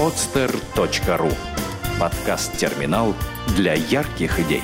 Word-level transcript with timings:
podster.ru 0.00 1.30
Подкаст-терминал 2.00 3.14
для 3.54 3.74
ярких 3.74 4.40
идей. 4.40 4.62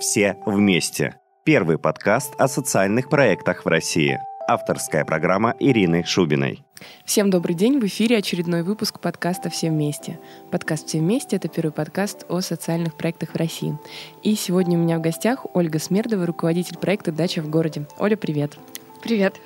Все 0.00 0.36
вместе. 0.44 1.20
Первый 1.44 1.78
подкаст 1.78 2.34
о 2.36 2.48
социальных 2.48 3.08
проектах 3.08 3.64
в 3.64 3.68
России. 3.68 4.18
Авторская 4.52 5.04
программа 5.04 5.54
Ирины 5.60 6.02
Шубиной. 6.04 6.64
Всем 7.04 7.30
добрый 7.30 7.54
день. 7.54 7.78
В 7.78 7.86
эфире 7.86 8.16
очередной 8.16 8.64
выпуск 8.64 8.98
подкаста 8.98 9.48
«Все 9.48 9.70
вместе». 9.70 10.18
Подкаст 10.50 10.88
«Все 10.88 10.98
вместе»— 10.98 11.36
это 11.36 11.46
первый 11.46 11.70
подкаст 11.70 12.26
о 12.28 12.40
социальных 12.40 12.96
проектах 12.96 13.30
в 13.30 13.36
России. 13.36 13.78
И 14.24 14.34
сегодня 14.34 14.76
у 14.76 14.82
меня 14.82 14.98
в 14.98 15.02
гостях 15.02 15.46
Ольга 15.54 15.78
Смердова, 15.78 16.26
руководитель 16.26 16.78
проекта 16.78 17.12
«Дача 17.12 17.42
в 17.42 17.48
городе». 17.48 17.86
Оля, 17.96 18.16
привет. 18.16 18.58
Привет. 19.04 19.36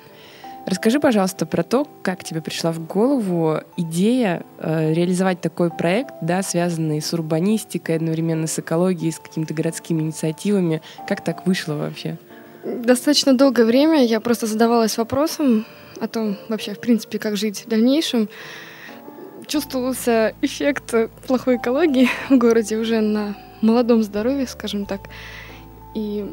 Расскажи, 0.65 0.99
пожалуйста, 0.99 1.45
про 1.45 1.61
то, 1.61 1.87
как 2.01 2.23
тебе 2.23 2.41
пришла 2.41 2.71
в 2.71 2.83
голову 2.87 3.59
идея 3.77 4.41
э, 4.57 4.91
реализовать 4.91 5.39
такой 5.39 5.69
проект, 5.69 6.15
да, 6.23 6.41
связанный 6.41 6.99
с 6.99 7.13
урбанистикой, 7.13 7.97
одновременно 7.97 8.47
с 8.47 8.57
экологией, 8.57 9.11
с 9.11 9.19
какими-то 9.19 9.53
городскими 9.53 10.01
инициативами. 10.01 10.81
Как 11.07 11.23
так 11.23 11.45
вышло 11.45 11.75
вообще? 11.75 12.17
Достаточно 12.65 13.37
долгое 13.37 13.63
время 13.63 14.03
я 14.03 14.19
просто 14.19 14.47
задавалась 14.47 14.97
вопросом 14.97 15.67
о 16.01 16.07
том 16.07 16.35
вообще, 16.49 16.73
в 16.73 16.79
принципе, 16.79 17.19
как 17.19 17.37
жить 17.37 17.63
в 17.63 17.69
дальнейшем. 17.69 18.27
Чувствовался 19.45 20.33
эффект 20.41 20.95
плохой 21.27 21.57
экологии 21.57 22.09
в 22.29 22.37
городе 22.39 22.77
уже 22.77 23.01
на 23.01 23.37
молодом 23.61 24.01
здоровье, 24.01 24.47
скажем 24.47 24.87
так. 24.87 25.01
И 25.93 26.25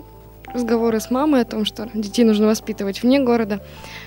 разговоры 0.47 1.01
с 1.01 1.11
мамой 1.11 1.43
о 1.43 1.45
том, 1.45 1.67
что 1.67 1.91
детей 1.93 2.25
нужно 2.25 2.47
воспитывать 2.47 3.03
вне 3.03 3.21
города. 3.21 3.61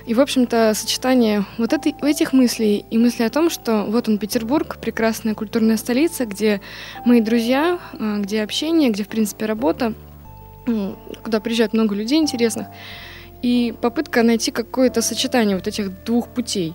И, 0.08 0.16
в 0.16 0.20
общем-то, 0.20 0.74
сочетание 0.74 1.46
вот 1.60 1.74
этой, 1.74 1.94
этих 2.02 2.34
мыслей 2.34 2.86
и 2.90 2.98
мысли 2.98 3.22
о 3.22 3.30
том, 3.30 3.52
что 3.52 3.84
вот 3.84 4.10
он, 4.10 4.18
Петербург, 4.18 4.78
прекрасная 4.82 5.36
культурная 5.36 5.78
столица, 5.78 6.26
где 6.26 6.60
мои 7.06 7.22
друзья, 7.22 7.80
а, 7.94 8.18
где 8.18 8.42
общение, 8.42 8.90
где, 8.90 9.04
в 9.04 9.08
принципе, 9.08 9.46
работа, 9.46 9.94
куда 11.24 11.40
приезжает 11.40 11.74
много 11.74 11.96
людей 11.96 12.20
интересных, 12.20 12.68
и 13.42 13.74
попытка 13.82 14.24
найти 14.24 14.52
какое-то 14.52 15.02
сочетание 15.02 15.56
вот 15.56 15.68
этих 15.68 16.04
двух 16.04 16.30
путей. 16.30 16.74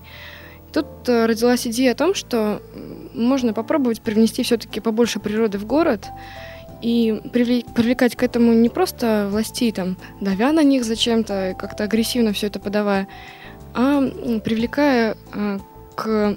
Тут 0.72 0.86
э, 1.08 1.26
родилась 1.26 1.66
идея 1.66 1.92
о 1.92 1.96
том, 1.96 2.14
что 2.14 2.62
можно 3.12 3.52
попробовать 3.52 4.00
привнести 4.02 4.42
все-таки 4.44 4.80
побольше 4.80 5.18
природы 5.18 5.58
в 5.58 5.66
город, 5.66 6.06
и 6.82 7.20
привлекать 7.32 8.16
к 8.16 8.22
этому 8.22 8.52
не 8.52 8.68
просто 8.68 9.28
властей, 9.30 9.72
там, 9.72 9.96
давя 10.20 10.52
на 10.52 10.62
них 10.62 10.84
зачем-то, 10.84 11.54
как-то 11.58 11.84
агрессивно 11.84 12.32
все 12.32 12.46
это 12.46 12.58
подавая, 12.58 13.06
а 13.74 14.00
привлекая 14.42 15.16
а, 15.32 15.58
к 15.94 16.36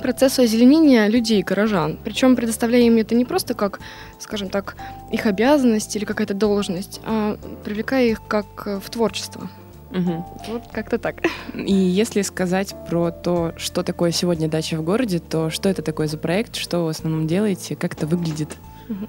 процессу 0.00 0.42
озеленения 0.42 1.06
людей, 1.08 1.42
горожан. 1.42 1.98
Причем 2.04 2.36
предоставляя 2.36 2.82
им 2.82 2.96
это 2.96 3.14
не 3.14 3.24
просто 3.24 3.54
как, 3.54 3.80
скажем 4.18 4.48
так, 4.48 4.76
их 5.12 5.26
обязанность 5.26 5.94
или 5.96 6.04
какая-то 6.04 6.34
должность, 6.34 7.00
а 7.04 7.38
привлекая 7.64 8.06
их 8.06 8.26
как 8.26 8.66
в 8.66 8.90
творчество. 8.90 9.48
Угу. 9.90 10.26
Вот 10.48 10.62
как-то 10.72 10.98
так. 10.98 11.16
И 11.54 11.72
если 11.72 12.22
сказать 12.22 12.74
про 12.88 13.12
то, 13.12 13.54
что 13.56 13.82
такое 13.84 14.10
сегодня 14.10 14.48
дача 14.48 14.76
в 14.76 14.82
городе, 14.82 15.20
то 15.20 15.50
что 15.50 15.68
это 15.68 15.82
такое 15.82 16.08
за 16.08 16.18
проект, 16.18 16.56
что 16.56 16.80
вы 16.80 16.86
в 16.86 16.88
основном 16.88 17.26
делаете, 17.28 17.76
как 17.76 17.94
это 17.94 18.06
выглядит? 18.06 18.48
Угу. 18.88 19.08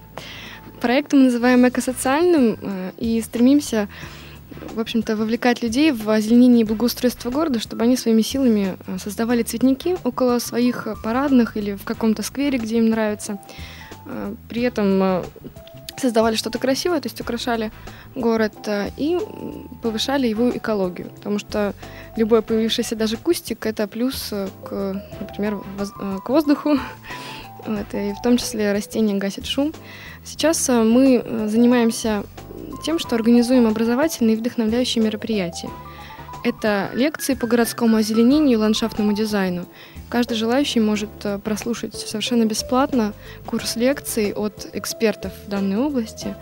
Проект 0.81 1.13
мы 1.13 1.23
называем 1.23 1.67
экосоциальным 1.67 2.59
э, 2.61 2.91
и 2.99 3.19
стремимся 3.21 3.87
в 4.73 4.79
общем-то, 4.79 5.15
вовлекать 5.15 5.61
людей 5.61 5.91
в 5.91 6.09
озеленение 6.09 6.61
и 6.61 6.63
благоустройство 6.65 7.29
города, 7.29 7.59
чтобы 7.59 7.83
они 7.83 7.97
своими 7.97 8.21
силами 8.21 8.77
э, 8.87 8.97
создавали 8.97 9.43
цветники 9.43 9.97
около 10.03 10.39
своих 10.39 10.87
парадных 11.03 11.57
или 11.57 11.75
в 11.75 11.83
каком-то 11.83 12.23
сквере, 12.23 12.57
где 12.57 12.77
им 12.77 12.89
нравится. 12.89 13.39
Э, 14.05 14.35
при 14.49 14.61
этом 14.61 15.23
создавали 15.97 16.35
что-то 16.35 16.59
красивое, 16.59 16.99
то 16.99 17.07
есть 17.07 17.21
украшали 17.21 17.71
город 18.15 18.53
и 18.97 19.17
повышали 19.81 20.27
его 20.27 20.49
экологию. 20.49 21.09
Потому 21.09 21.39
что 21.39 21.73
любой 22.17 22.41
появившийся 22.41 22.97
даже 22.97 23.15
кустик— 23.15 23.65
это 23.67 23.87
плюс 23.87 24.33
к, 24.65 25.03
например, 25.21 25.63
к 26.25 26.29
воздуху, 26.29 26.77
вот, 27.65 27.93
и 27.93 28.13
в 28.13 28.21
том 28.21 28.37
числе 28.37 28.73
растения 28.73 29.15
гасят 29.15 29.45
шум. 29.45 29.71
Сейчас 30.25 30.67
э, 30.69 30.83
мы 30.83 31.21
э, 31.23 31.47
занимаемся 31.47 32.23
тем, 32.83 32.99
что 32.99 33.15
организуем 33.15 33.67
образовательные 33.67 34.35
и 34.35 34.39
вдохновляющие 34.39 35.03
мероприятия. 35.03 35.69
Это 36.43 36.91
лекции 36.93 37.33
по 37.33 37.47
городскому 37.47 37.97
озеленению 37.97 38.53
и 38.53 38.61
ландшафтному 38.61 39.13
дизайну. 39.13 39.65
Каждый 40.09 40.35
желающий 40.35 40.79
может 40.79 41.09
э, 41.23 41.39
прослушать 41.39 41.95
совершенно 41.95 42.45
бесплатно 42.45 43.13
курс 43.45 43.75
лекций 43.75 44.31
от 44.33 44.67
экспертов 44.73 45.33
в 45.45 45.49
данной 45.49 45.77
области. 45.77 46.35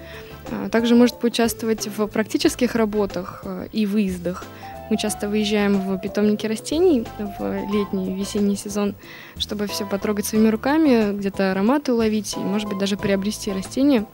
Также 0.71 0.93
может 0.93 1.21
поучаствовать 1.21 1.87
в 1.87 2.05
практических 2.07 2.75
работах 2.75 3.45
и 3.71 3.85
выездах– 3.85 4.43
мы 4.89 4.97
часто 4.97 5.29
выезжаем 5.29 5.79
в 5.79 5.97
питомники 5.97 6.45
растений 6.45 7.05
в 7.17 7.71
летний, 7.71 8.13
весенний 8.13 8.55
сезон, 8.55 8.95
чтобы 9.37 9.67
все 9.67 9.85
потрогать 9.85 10.25
своими 10.25 10.49
руками, 10.49 11.17
где-то 11.17 11.51
ароматы 11.51 11.93
уловить 11.93 12.35
и, 12.35 12.39
может 12.39 12.67
быть, 12.67 12.77
даже 12.77 12.97
приобрести 12.97 13.51
растения 13.51 14.05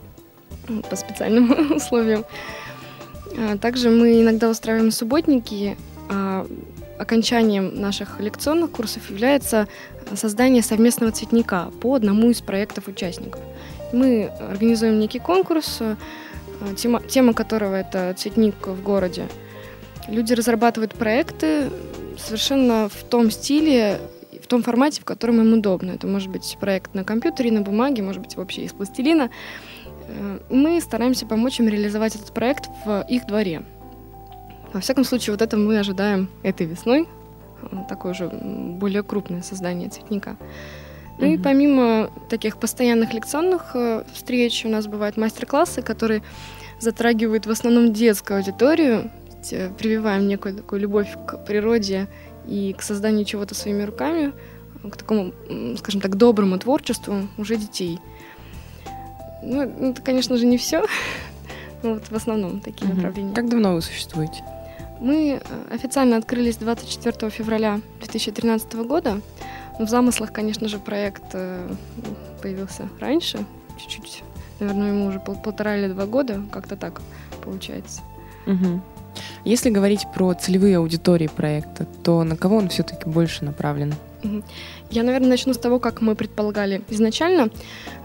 по 0.90 0.96
специальным 0.96 1.72
условиям. 1.76 2.24
А 3.36 3.56
также 3.58 3.90
мы 3.90 4.22
иногда 4.22 4.48
устраиваем 4.48 4.90
субботники. 4.90 5.76
А 6.08 6.46
окончанием 6.98 7.80
наших 7.80 8.20
лекционных 8.20 8.72
курсов 8.72 9.08
является 9.08 9.68
создание 10.14 10.62
совместного 10.62 11.12
цветника 11.12 11.70
по 11.80 11.94
одному 11.94 12.30
из 12.30 12.40
проектов 12.42 12.88
участников. 12.88 13.40
Мы 13.92 14.26
организуем 14.50 14.98
некий 14.98 15.18
конкурс, 15.18 15.78
а, 15.80 15.96
тема, 16.76 17.00
тема 17.00 17.32
которого 17.32 17.74
это 17.74 18.14
цветник 18.18 18.66
в 18.66 18.82
городе– 18.82 19.26
Люди 20.10 20.32
разрабатывают 20.32 20.94
проекты 20.94 21.70
совершенно 22.18 22.88
в 22.88 23.04
том 23.04 23.30
стиле, 23.30 24.00
в 24.42 24.46
том 24.48 24.62
формате, 24.62 25.00
в 25.00 25.04
котором 25.04 25.40
им 25.40 25.52
удобно. 25.52 25.92
Это 25.92 26.08
может 26.08 26.28
быть 26.28 26.56
проект 26.60 26.94
на 26.94 27.04
компьютере, 27.04 27.52
на 27.52 27.62
бумаге, 27.62 28.02
может 28.02 28.20
быть 28.20 28.36
вообще 28.36 28.62
из 28.62 28.72
пластилина. 28.72 29.30
Э, 30.10 30.40
мы 30.50 30.80
стараемся 30.80 31.26
помочь 31.26 31.60
им 31.60 31.68
реализовать 31.68 32.16
этот 32.16 32.32
проект 32.32 32.68
в 32.84 33.04
их 33.08 33.26
дворе. 33.26 33.62
Во 34.72 34.80
всяком 34.80 35.04
случае, 35.04 35.32
вот 35.32 35.42
это 35.42 35.56
мы 35.56 35.78
ожидаем 35.78 36.28
этой 36.42 36.66
весной, 36.66 37.08
такое 37.88 38.12
уже 38.12 38.28
более 38.28 39.02
крупное 39.02 39.42
создание 39.42 39.88
цветника. 39.88 40.36
Ну 41.18 41.26
mm-hmm. 41.26 41.34
и 41.34 41.38
помимо 41.38 42.10
таких 42.28 42.56
постоянных 42.58 43.12
лекционных 43.12 43.74
э, 43.74 44.04
встреч 44.12 44.64
у 44.64 44.68
нас 44.68 44.86
бывают 44.86 45.16
мастер-классы, 45.16 45.82
которые 45.82 46.22
затрагивают 46.78 47.46
в 47.46 47.50
основном 47.50 47.92
детскую 47.92 48.38
аудиторию, 48.38 49.10
э, 49.50 49.70
прививаем 49.76 50.28
некую 50.28 50.54
такую 50.54 50.80
любовь 50.80 51.08
к 51.26 51.44
природе 51.44 52.08
и 52.46 52.72
к 52.72 52.82
созданию 52.82 53.24
чего-то 53.24 53.54
своими 53.54 53.82
руками, 53.82 54.32
к 54.82 54.96
такому, 54.96 55.34
скажем 55.76 56.00
так, 56.00 56.16
доброму 56.16 56.58
творчеству 56.58 57.28
уже 57.36 57.56
детей. 57.56 57.98
Ну, 59.42 59.90
это, 59.90 60.02
конечно 60.02 60.36
же, 60.36 60.46
не 60.46 60.58
все. 60.58 60.84
Но 61.82 61.94
вот 61.94 62.04
в 62.10 62.14
основном 62.14 62.60
такие 62.60 62.86
угу. 62.90 62.96
направления. 62.96 63.34
Как 63.34 63.48
давно 63.48 63.74
вы 63.74 63.82
существуете? 63.82 64.42
Мы 65.00 65.40
э, 65.42 65.74
официально 65.74 66.16
открылись 66.16 66.56
24 66.56 67.30
февраля 67.30 67.80
2013 67.98 68.74
года. 68.74 69.20
В 69.78 69.88
замыслах, 69.88 70.32
конечно 70.32 70.68
же, 70.68 70.78
проект 70.78 71.22
э, 71.32 71.74
появился 72.42 72.88
раньше, 73.00 73.38
чуть-чуть. 73.78 74.22
Наверное, 74.60 74.90
ему 74.90 75.06
уже 75.06 75.20
пол 75.20 75.36
полтора 75.36 75.76
или 75.76 75.88
два 75.88 76.04
года, 76.04 76.42
как-то 76.52 76.76
так 76.76 77.00
получается. 77.42 78.02
Угу. 78.46 78.80
Если 79.44 79.70
говорить 79.70 80.06
про 80.14 80.34
целевые 80.34 80.76
аудитории 80.76 81.28
проекта, 81.28 81.86
то 82.04 82.22
на 82.24 82.36
кого 82.36 82.56
он 82.56 82.68
все-таки 82.68 83.08
больше 83.08 83.44
направлен? 83.44 83.94
Я, 84.90 85.02
наверное, 85.02 85.28
начну 85.28 85.54
с 85.54 85.58
того, 85.58 85.78
как 85.78 86.00
мы 86.00 86.14
предполагали 86.14 86.82
изначально. 86.90 87.50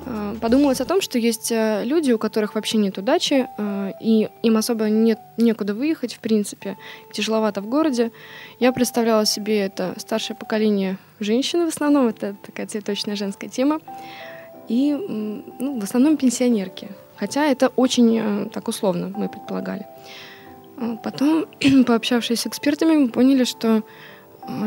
Э, 0.06 0.36
подумалось 0.40 0.82
о 0.82 0.86
том, 0.86 1.02
что 1.02 1.18
есть 1.18 1.52
э, 1.52 1.84
люди, 1.84 2.12
у 2.12 2.18
которых 2.18 2.56
вообще 2.56 2.78
нет 2.78 2.98
удачи, 2.98 3.48
э, 3.58 3.92
и 4.02 4.30
им 4.44 4.58
особо 4.58 4.90
нет 4.90 5.20
некуда 5.38 5.74
выехать, 5.74 6.14
в 6.14 6.20
принципе, 6.20 6.78
тяжеловато 7.12 7.62
в 7.62 7.68
городе. 7.68 8.12
Я 8.60 8.72
представляла 8.72 9.26
себе 9.26 9.60
это 9.60 9.94
старшее 9.98 10.38
поколение 10.38 10.98
женщин 11.20 11.66
в 11.66 11.70
основном, 11.70 12.08
это 12.08 12.36
такая 12.46 12.68
цветочная 12.68 13.16
женская 13.16 13.50
тема, 13.50 13.80
и 14.68 14.94
ну, 15.60 15.80
в 15.80 15.84
основном 15.84 16.18
пенсионерки. 16.18 16.90
Хотя 17.18 17.46
это 17.46 17.70
очень 17.76 18.50
так 18.50 18.68
условно 18.68 19.14
мы 19.16 19.30
предполагали. 19.30 19.86
А 20.78 20.98
потом, 20.98 21.46
пообщавшись 21.88 22.42
с 22.42 22.48
экспертами, 22.48 22.96
мы 22.96 23.10
поняли, 23.10 23.46
что 23.46 23.78
а, 23.78 23.84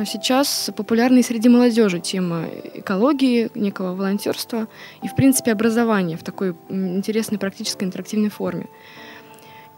сейчас 0.04 0.70
популярна 0.76 1.22
среди 1.22 1.48
молодежи 1.48 2.00
тема 2.00 2.46
экологии, 2.74 3.50
некого 3.54 3.94
волонтерства 3.94 4.68
и, 5.02 5.08
в 5.08 5.14
принципе, 5.14 5.52
образования 5.52 6.16
в 6.16 6.22
такой 6.22 6.54
интересной 6.68 7.38
практической 7.38 7.84
интерактивной 7.84 8.30
форме. 8.30 8.66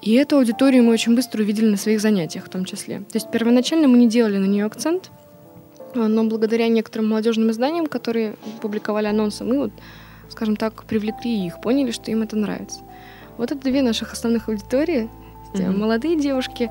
И 0.02 0.14
эту 0.14 0.38
аудиторию 0.38 0.82
мы 0.82 0.92
очень 0.92 1.14
быстро 1.14 1.42
увидели 1.42 1.66
на 1.66 1.76
своих 1.76 2.00
занятиях 2.00 2.46
в 2.46 2.48
том 2.48 2.64
числе. 2.64 3.00
То 3.00 3.16
есть 3.16 3.30
первоначально 3.30 3.86
мы 3.86 3.98
не 3.98 4.08
делали 4.08 4.38
на 4.38 4.46
нее 4.46 4.64
акцент, 4.64 5.10
но 5.94 6.24
благодаря 6.24 6.68
некоторым 6.68 7.08
молодежным 7.08 7.50
изданиям, 7.50 7.86
которые 7.86 8.36
публиковали 8.62 9.06
анонсы, 9.06 9.44
мы 9.44 9.58
вот, 9.58 9.72
скажем 10.30 10.56
так, 10.56 10.84
привлекли 10.84 11.46
их, 11.46 11.60
поняли, 11.60 11.90
что 11.90 12.10
им 12.10 12.22
это 12.22 12.36
нравится. 12.36 12.80
Вот 13.36 13.52
это 13.52 13.60
две 13.60 13.82
наших 13.82 14.12
основных 14.12 14.48
аудитории. 14.48 15.10
Mm-hmm. 15.52 15.76
Молодые 15.76 16.16
девушки 16.16 16.70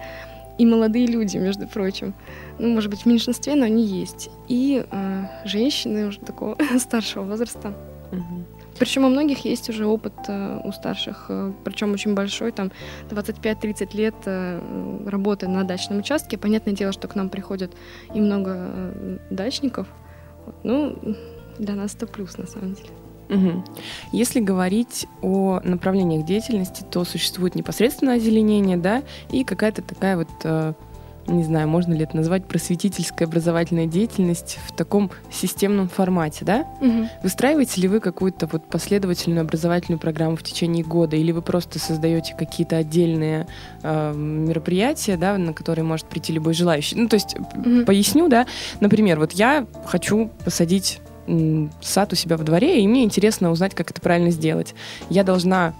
и 0.59 0.65
молодые 0.65 1.07
люди, 1.07 1.37
между 1.37 1.67
прочим. 1.67 2.13
Ну, 2.59 2.67
может 2.67 2.91
быть, 2.91 3.01
в 3.01 3.05
меньшинстве, 3.05 3.55
но 3.55 3.65
они 3.65 3.83
есть. 3.85 4.29
И 4.49 4.85
э, 4.91 5.23
женщины 5.45 6.07
уже 6.07 6.19
такого 6.19 6.57
старшего 6.79 7.23
возраста. 7.23 7.73
Mm-hmm. 8.11 8.43
Причем 8.77 9.05
у 9.05 9.09
многих 9.09 9.45
есть 9.45 9.69
уже 9.69 9.85
опыт 9.85 10.13
э, 10.27 10.59
у 10.63 10.71
старших, 10.71 11.25
э, 11.29 11.53
причем 11.63 11.93
очень 11.93 12.13
большой, 12.13 12.51
там 12.51 12.71
25-30 13.09 13.95
лет 13.95 14.15
э, 14.25 14.61
работы 15.05 15.47
на 15.47 15.63
дачном 15.63 15.99
участке. 15.99 16.37
Понятное 16.37 16.73
дело, 16.73 16.91
что 16.91 17.07
к 17.07 17.15
нам 17.15 17.29
приходят 17.29 17.71
и 18.13 18.19
много 18.19 18.51
э, 18.55 19.17
дачников. 19.29 19.87
Вот. 20.45 20.55
Ну, 20.63 21.15
для 21.57 21.75
нас 21.75 21.95
это 21.95 22.05
плюс 22.05 22.37
на 22.37 22.47
самом 22.47 22.73
деле. 22.73 22.89
Угу. 23.29 23.63
Если 24.11 24.39
говорить 24.39 25.07
о 25.21 25.59
направлениях 25.63 26.25
деятельности, 26.25 26.83
то 26.89 27.03
существует 27.05 27.55
непосредственно 27.55 28.13
озеленение, 28.13 28.77
да, 28.77 29.03
и 29.31 29.43
какая-то 29.43 29.81
такая 29.81 30.17
вот 30.17 30.29
э, 30.43 30.73
не 31.31 31.43
знаю, 31.43 31.67
можно 31.67 31.93
ли 31.93 32.03
это 32.03 32.15
назвать 32.15 32.45
просветительская 32.45 33.27
образовательная 33.27 33.85
деятельность 33.85 34.59
в 34.65 34.75
таком 34.75 35.11
системном 35.31 35.87
формате, 35.87 36.45
да? 36.45 36.67
Угу. 36.81 37.09
Выстраиваете 37.23 37.81
ли 37.81 37.87
вы 37.87 37.99
какую-то 37.99 38.47
вот 38.47 38.65
последовательную 38.65 39.41
образовательную 39.41 39.99
программу 39.99 40.35
в 40.35 40.43
течение 40.43 40.83
года, 40.83 41.15
или 41.15 41.31
вы 41.31 41.41
просто 41.41 41.79
создаете 41.79 42.35
какие-то 42.37 42.77
отдельные 42.77 43.47
э, 43.83 44.13
мероприятия, 44.13 45.17
да, 45.17 45.37
на 45.37 45.53
которые 45.53 45.85
может 45.85 46.07
прийти 46.07 46.33
любой 46.33 46.53
желающий? 46.53 46.95
Ну, 46.95 47.07
то 47.07 47.15
есть, 47.15 47.35
угу. 47.35 47.85
поясню, 47.85 48.27
да, 48.27 48.45
например, 48.79 49.19
вот 49.19 49.33
я 49.33 49.65
хочу 49.85 50.31
посадить 50.43 50.99
сад 51.81 52.13
у 52.13 52.15
себя 52.15 52.37
во 52.37 52.43
дворе, 52.43 52.81
и 52.81 52.87
мне 52.87 53.03
интересно 53.03 53.51
узнать, 53.51 53.75
как 53.75 53.91
это 53.91 54.01
правильно 54.01 54.31
сделать. 54.31 54.75
Я 55.09 55.23
должна 55.23 55.73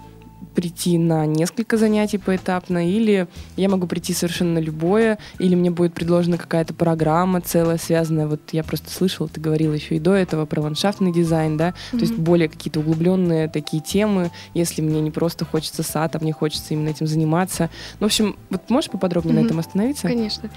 прийти 0.55 0.97
на 0.97 1.25
несколько 1.25 1.77
занятий 1.77 2.17
поэтапно, 2.17 2.89
или 2.89 3.27
я 3.55 3.69
могу 3.69 3.87
прийти 3.87 4.13
совершенно 4.13 4.55
на 4.55 4.59
любое, 4.59 5.17
или 5.37 5.55
мне 5.55 5.71
будет 5.71 5.93
предложена 5.93 6.37
какая-то 6.37 6.73
программа 6.73 7.41
целая, 7.41 7.77
связанная, 7.77 8.27
вот 8.27 8.41
я 8.51 8.63
просто 8.63 8.89
слышала, 8.89 9.29
ты 9.29 9.39
говорила 9.39 9.73
еще 9.73 9.95
и 9.95 9.99
до 9.99 10.13
этого 10.13 10.45
про 10.45 10.61
ландшафтный 10.61 11.13
дизайн, 11.13 11.57
да, 11.57 11.69
mm-hmm. 11.69 11.91
то 11.91 11.99
есть 11.99 12.15
более 12.15 12.49
какие-то 12.49 12.79
углубленные 12.79 13.47
такие 13.47 13.81
темы, 13.81 14.31
если 14.53 14.81
мне 14.81 15.01
не 15.01 15.11
просто 15.11 15.45
хочется 15.45 15.83
сад, 15.83 16.15
а 16.15 16.19
мне 16.19 16.33
хочется 16.33 16.73
именно 16.73 16.89
этим 16.89 17.07
заниматься. 17.07 17.69
Ну, 17.99 18.07
в 18.07 18.09
общем, 18.09 18.35
вот 18.49 18.69
можешь 18.69 18.89
поподробнее 18.89 19.35
mm-hmm. 19.35 19.41
на 19.41 19.45
этом 19.45 19.59
остановиться? 19.59 20.07
Конечно. 20.07 20.49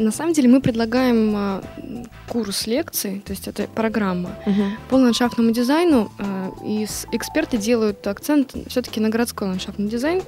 На 0.00 0.12
самом 0.12 0.32
деле 0.32 0.48
мы 0.48 0.62
предлагаем 0.62 1.34
а, 1.36 1.62
курс 2.26 2.66
лекций, 2.66 3.20
то 3.24 3.32
есть 3.32 3.46
это 3.46 3.68
программа 3.68 4.30
угу. 4.46 4.62
по 4.88 4.94
ландшафтному 4.94 5.50
дизайну, 5.50 6.10
а, 6.18 6.50
и 6.64 6.86
эксперты 7.12 7.58
делают 7.58 8.06
акцент 8.06 8.54
все-таки 8.68 8.98
на 8.98 9.10
городской 9.10 9.46
ландшафтный 9.46 9.88
дизайн. 9.88 10.22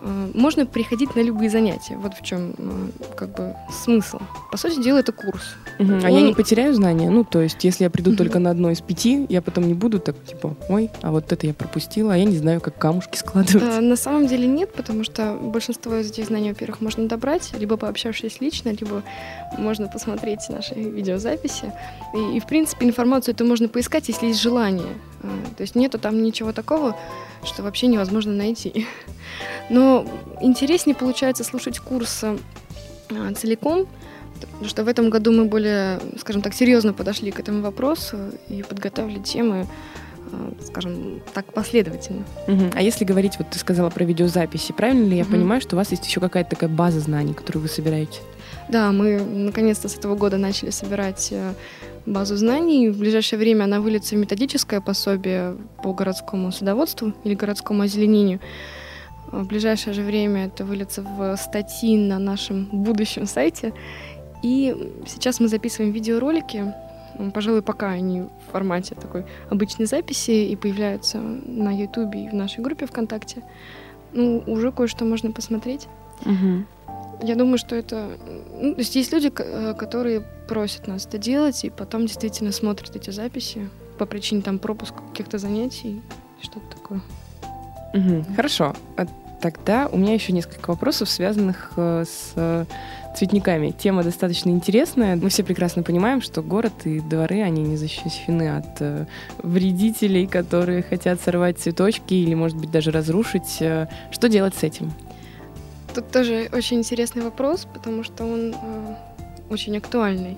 Э, 0.00 0.30
можно 0.34 0.66
приходить 0.66 1.16
на 1.16 1.20
любые 1.20 1.50
занятия. 1.50 1.96
Вот 1.96 2.14
в 2.14 2.22
чем 2.22 2.54
э, 2.56 2.88
как 3.16 3.34
бы 3.34 3.54
смысл. 3.70 4.18
По 4.50 4.56
сути 4.56 4.82
дела, 4.82 4.98
это 4.98 5.12
курс. 5.12 5.42
Угу. 5.78 5.92
Он... 5.92 6.04
А 6.04 6.10
я 6.10 6.20
не 6.20 6.34
потеряю 6.34 6.74
знания? 6.74 7.10
Ну, 7.10 7.24
то 7.24 7.40
есть, 7.40 7.64
если 7.64 7.84
я 7.84 7.90
приду 7.90 8.10
угу. 8.10 8.18
только 8.18 8.38
на 8.38 8.50
одно 8.50 8.70
из 8.70 8.80
пяти, 8.80 9.26
я 9.28 9.42
потом 9.42 9.66
не 9.66 9.74
буду 9.74 9.98
так, 9.98 10.16
типа, 10.24 10.56
ой, 10.68 10.90
а 11.02 11.10
вот 11.10 11.32
это 11.32 11.46
я 11.46 11.54
пропустила, 11.54 12.14
а 12.14 12.16
я 12.16 12.24
не 12.24 12.36
знаю, 12.36 12.60
как 12.60 12.78
камушки 12.78 13.16
складывать. 13.16 13.62
А, 13.62 13.80
на 13.80 13.96
самом 13.96 14.26
деле 14.26 14.46
нет, 14.46 14.72
потому 14.72 15.04
что 15.04 15.36
большинство 15.40 15.96
из 15.96 16.10
этих 16.10 16.26
знаний, 16.26 16.50
во-первых, 16.50 16.80
можно 16.80 17.08
добрать, 17.08 17.52
либо 17.58 17.76
пообщавшись 17.76 18.40
лично, 18.40 18.70
либо 18.70 19.02
можно 19.56 19.88
посмотреть 19.88 20.40
наши 20.48 20.74
видеозаписи. 20.74 21.72
И, 22.14 22.36
и 22.36 22.40
в 22.40 22.46
принципе, 22.46 22.86
информацию 22.86 23.34
это 23.34 23.44
можно 23.44 23.68
поискать, 23.68 24.08
если 24.08 24.26
есть 24.26 24.40
желание. 24.40 24.94
То 25.56 25.62
есть 25.62 25.74
нету 25.74 25.98
там 25.98 26.22
ничего 26.22 26.52
такого, 26.52 26.96
что 27.44 27.62
вообще 27.62 27.86
невозможно 27.86 28.32
найти. 28.32 28.86
Но 29.70 30.06
интереснее 30.40 30.94
получается 30.94 31.44
слушать 31.44 31.78
курс 31.78 32.24
а, 32.24 32.36
целиком, 33.34 33.86
потому 34.40 34.64
что 34.68 34.84
в 34.84 34.88
этом 34.88 35.10
году 35.10 35.32
мы 35.32 35.44
более, 35.44 36.00
скажем 36.18 36.42
так, 36.42 36.54
серьезно 36.54 36.92
подошли 36.92 37.30
к 37.30 37.40
этому 37.40 37.62
вопросу 37.62 38.16
и 38.48 38.62
подготовили 38.62 39.18
темы 39.18 39.66
а, 40.32 40.52
скажем 40.64 41.22
так, 41.32 41.52
последовательно. 41.52 42.24
Угу. 42.46 42.72
А 42.74 42.82
если 42.82 43.04
говорить, 43.04 43.38
вот 43.38 43.48
ты 43.50 43.58
сказала 43.58 43.90
про 43.90 44.04
видеозаписи, 44.04 44.72
правильно 44.72 45.06
ли 45.06 45.16
я 45.16 45.22
угу. 45.22 45.32
понимаю, 45.32 45.60
что 45.60 45.76
у 45.76 45.78
вас 45.78 45.90
есть 45.90 46.06
еще 46.06 46.20
какая-то 46.20 46.50
такая 46.50 46.70
база 46.70 47.00
знаний, 47.00 47.34
которую 47.34 47.62
вы 47.62 47.68
собираете? 47.68 48.20
Да, 48.68 48.92
мы 48.92 49.18
наконец-то 49.18 49.88
с 49.88 49.96
этого 49.96 50.14
года 50.14 50.36
начали 50.36 50.70
собирать 50.70 51.28
э, 51.30 51.54
базу 52.06 52.36
знаний. 52.36 52.88
В 52.88 52.98
ближайшее 52.98 53.38
время 53.38 53.64
она 53.64 53.80
выльется 53.80 54.14
в 54.14 54.18
методическое 54.18 54.80
пособие 54.80 55.56
по 55.82 55.92
городскому 55.92 56.52
садоводству 56.52 57.12
или 57.24 57.34
городскому 57.34 57.82
озеленению. 57.82 58.40
В 59.30 59.46
ближайшее 59.46 59.92
же 59.92 60.02
время 60.02 60.46
это 60.46 60.64
выльется 60.64 61.02
в 61.02 61.36
статьи 61.36 61.96
на 61.96 62.18
нашем 62.18 62.68
будущем 62.72 63.26
сайте. 63.26 63.74
И 64.42 64.74
сейчас 65.06 65.40
мы 65.40 65.48
записываем 65.48 65.92
видеоролики. 65.92 66.72
Пожалуй, 67.34 67.62
пока 67.62 67.88
они 67.88 68.22
в 68.22 68.52
формате 68.52 68.94
такой 68.94 69.26
обычной 69.50 69.86
записи 69.86 70.30
и 70.30 70.56
появляются 70.56 71.18
на 71.18 71.76
Ютубе 71.76 72.26
и 72.26 72.28
в 72.28 72.34
нашей 72.34 72.62
группе 72.62 72.86
ВКонтакте. 72.86 73.42
Ну, 74.12 74.42
уже 74.46 74.72
кое-что 74.72 75.04
можно 75.04 75.32
посмотреть. 75.32 75.88
Угу. 76.24 76.64
Я 77.22 77.34
думаю, 77.34 77.58
что 77.58 77.74
это... 77.74 78.16
Ну, 78.60 78.74
то 78.74 78.80
есть 78.80 78.94
есть 78.94 79.12
люди, 79.12 79.32
э, 79.36 79.74
которые 79.74 80.22
просят 80.48 80.88
нас 80.88 81.06
это 81.06 81.18
делать, 81.18 81.64
и 81.64 81.70
потом 81.70 82.06
действительно 82.06 82.52
смотрят 82.52 82.96
эти 82.96 83.10
записи 83.10 83.68
по 83.98 84.06
причине 84.06 84.42
там 84.42 84.58
пропуска 84.58 85.02
каких-то 85.10 85.38
занятий, 85.38 86.02
что-то 86.40 86.66
такое. 86.76 87.00
Угу. 87.94 88.34
Хорошо. 88.36 88.74
А 88.96 89.06
тогда 89.40 89.88
у 89.90 89.98
меня 89.98 90.14
еще 90.14 90.32
несколько 90.32 90.70
вопросов, 90.70 91.08
связанных 91.08 91.72
э, 91.76 92.04
с 92.04 92.66
цветниками. 93.16 93.70
Тема 93.70 94.04
достаточно 94.04 94.50
интересная. 94.50 95.16
Мы 95.16 95.28
все 95.28 95.42
прекрасно 95.42 95.82
понимаем, 95.82 96.22
что 96.22 96.42
город 96.42 96.72
и 96.84 97.00
дворы, 97.00 97.42
они 97.42 97.62
не 97.62 97.76
защищены 97.76 98.56
от 98.56 98.80
э, 98.80 99.06
вредителей, 99.42 100.26
которые 100.26 100.82
хотят 100.82 101.20
сорвать 101.20 101.58
цветочки 101.58 102.14
или, 102.14 102.34
может 102.34 102.56
быть, 102.56 102.70
даже 102.70 102.90
разрушить. 102.90 103.60
Э, 103.60 103.88
что 104.10 104.28
делать 104.28 104.54
с 104.54 104.62
этим? 104.62 104.92
Тут 105.94 106.10
тоже 106.10 106.48
очень 106.52 106.78
интересный 106.78 107.22
вопрос, 107.22 107.66
потому 107.72 108.04
что 108.04 108.24
он 108.24 108.54
очень 109.50 109.76
актуальный. 109.76 110.36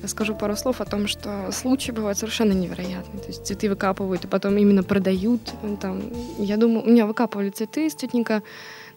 Я 0.00 0.08
скажу 0.08 0.34
пару 0.34 0.56
слов 0.56 0.80
о 0.80 0.84
том, 0.84 1.06
что 1.06 1.50
случаи 1.52 1.92
бывают 1.92 2.18
совершенно 2.18 2.52
невероятные. 2.52 3.20
То 3.20 3.28
есть 3.28 3.46
цветы 3.46 3.68
выкапывают 3.68 4.24
и 4.24 4.28
потом 4.28 4.56
именно 4.56 4.82
продают. 4.82 5.40
Там, 5.80 6.02
я 6.38 6.56
думаю, 6.56 6.84
у 6.84 6.88
меня 6.88 7.06
выкапывали 7.06 7.50
цветы 7.50 7.86
из 7.86 7.94
цветника, 7.94 8.42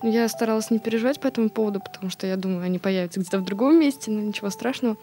но 0.01 0.09
я 0.09 0.27
старалась 0.29 0.71
не 0.71 0.79
переживать 0.79 1.19
по 1.19 1.27
этому 1.27 1.49
поводу, 1.49 1.79
потому 1.79 2.09
что 2.09 2.27
я 2.27 2.37
думаю, 2.37 2.63
они 2.63 2.79
появятся 2.79 3.19
где-то 3.19 3.39
в 3.39 3.45
другом 3.45 3.79
месте, 3.79 4.09
но 4.11 4.21
ничего 4.21 4.49
страшного. 4.49 4.97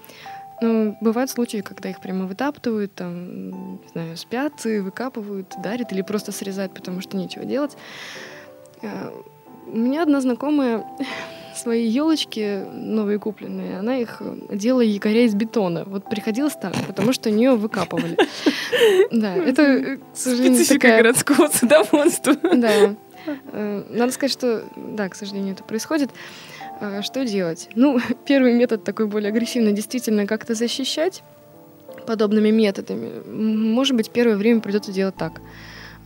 Но 0.60 0.96
бывают 1.00 1.30
случаи, 1.30 1.58
когда 1.58 1.90
их 1.90 2.00
прямо 2.00 2.26
вытаптывают, 2.26 2.94
там, 2.94 3.72
не 3.82 3.88
знаю, 3.92 4.16
спят, 4.16 4.64
выкапывают, 4.64 5.54
дарят 5.62 5.92
или 5.92 6.02
просто 6.02 6.30
срезают, 6.30 6.72
потому 6.72 7.00
что 7.00 7.16
нечего 7.16 7.44
делать. 7.44 7.76
Э, 8.80 9.10
у 9.66 9.76
меня 9.76 10.02
одна 10.02 10.20
знакомая 10.20 10.84
свои 11.54 11.86
елочки 11.86 12.64
новые 12.72 13.18
купленные, 13.18 13.78
она 13.78 13.98
их 13.98 14.22
делала 14.50 14.82
якоря 14.82 15.24
из 15.24 15.34
бетона. 15.34 15.84
Вот 15.84 16.08
приходилось 16.08 16.54
так, 16.54 16.74
потому 16.86 17.12
что 17.12 17.28
у 17.30 17.32
нее 17.32 17.54
выкапывали. 17.54 18.16
Да, 19.12 19.36
это, 19.36 19.98
к 20.12 20.16
сожалению, 20.16 20.66
такая... 20.66 21.02
городского 21.02 21.48
садоводства. 21.48 22.34
Да. 22.54 22.96
Э, 23.52 23.84
надо 23.90 24.12
сказать, 24.12 24.32
что, 24.32 24.64
да, 24.74 25.08
к 25.08 25.14
сожалению, 25.14 25.52
это 25.52 25.62
происходит. 25.62 26.10
Э, 26.80 27.02
что 27.02 27.24
делать? 27.24 27.68
Ну, 27.74 28.00
первый 28.26 28.54
метод 28.54 28.82
такой 28.82 29.06
более 29.06 29.28
агрессивный, 29.28 29.72
действительно 29.72 30.26
как-то 30.26 30.54
защищать 30.54 31.22
подобными 32.06 32.50
методами. 32.50 33.22
Может 33.28 33.96
быть, 33.96 34.10
первое 34.10 34.36
время 34.36 34.60
придется 34.60 34.90
делать 34.90 35.16
так– 35.16 35.40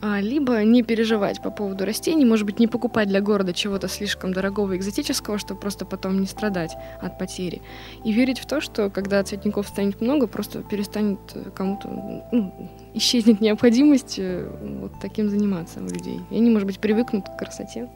либо 0.03 0.63
не 0.63 0.83
переживать 0.83 1.43
по 1.43 1.51
поводу 1.51 1.85
растений, 1.85 2.25
может 2.25 2.47
быть, 2.47 2.59
не 2.59 2.67
покупать 2.67 3.09
для 3.09 3.21
города 3.21 3.53
чего-то 3.53 3.89
слишком 3.89 4.33
дорогого 4.33 4.73
и 4.73 4.77
экзотического, 4.77 5.39
чтобы 5.39 5.61
просто 5.61 5.85
потом 5.85 6.21
не 6.21 6.27
страдать 6.27 6.77
от 7.01 7.19
потери. 7.19 7.63
И 8.05 8.13
верить 8.13 8.39
в 8.39 8.47
то, 8.47 8.61
что 8.61 8.91
когда 8.91 9.23
цветников 9.23 9.69
станет 9.69 10.01
много, 10.01 10.27
просто 10.27 10.63
перестанет 10.63 11.19
э, 11.35 11.51
кому-то, 11.55 11.89
ну, 12.33 12.71
исчезнет 12.95 13.41
необходимость 13.41 14.19
э, 14.19 14.49
вот 14.81 14.93
таким 15.01 15.31
заниматься 15.31 15.81
у 15.81 15.85
людей. 15.85 16.21
И 16.31 16.37
они, 16.37 16.51
может 16.51 16.67
быть, 16.67 16.79
привыкнут 16.79 17.29
к 17.29 17.39
красоте. 17.39 17.89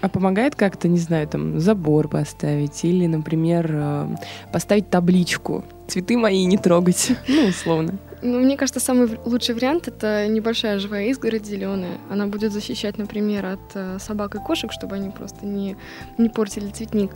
А 0.00 0.08
помогает 0.08 0.54
как-то, 0.54 0.88
не 0.88 0.98
знаю, 0.98 1.26
там 1.26 1.58
забор 1.58 2.08
поставить 2.08 2.84
или, 2.84 3.06
например, 3.06 3.70
э, 3.70 4.06
поставить 4.52 4.90
табличку 4.90 5.64
«Цветы 5.88 6.16
мои 6.16 6.44
не 6.44 6.56
трогать», 6.56 7.12
ну, 7.28 7.46
условно. 7.46 7.98
Ну, 8.22 8.40
мне 8.40 8.56
кажется, 8.56 8.80
самый 8.80 9.08
лучший 9.24 9.54
вариант 9.54 9.88
это 9.88 10.26
небольшая 10.26 10.78
живая 10.78 11.06
изгородь 11.06 11.46
зеленая. 11.46 11.98
Она 12.10 12.26
будет 12.26 12.52
защищать, 12.52 12.98
например, 12.98 13.46
от 13.46 13.60
э, 13.74 13.98
собак 14.00 14.34
и 14.34 14.38
кошек, 14.38 14.72
чтобы 14.72 14.96
они 14.96 15.10
просто 15.10 15.46
не, 15.46 15.76
не 16.18 16.28
портили 16.28 16.70
цветник. 16.70 17.12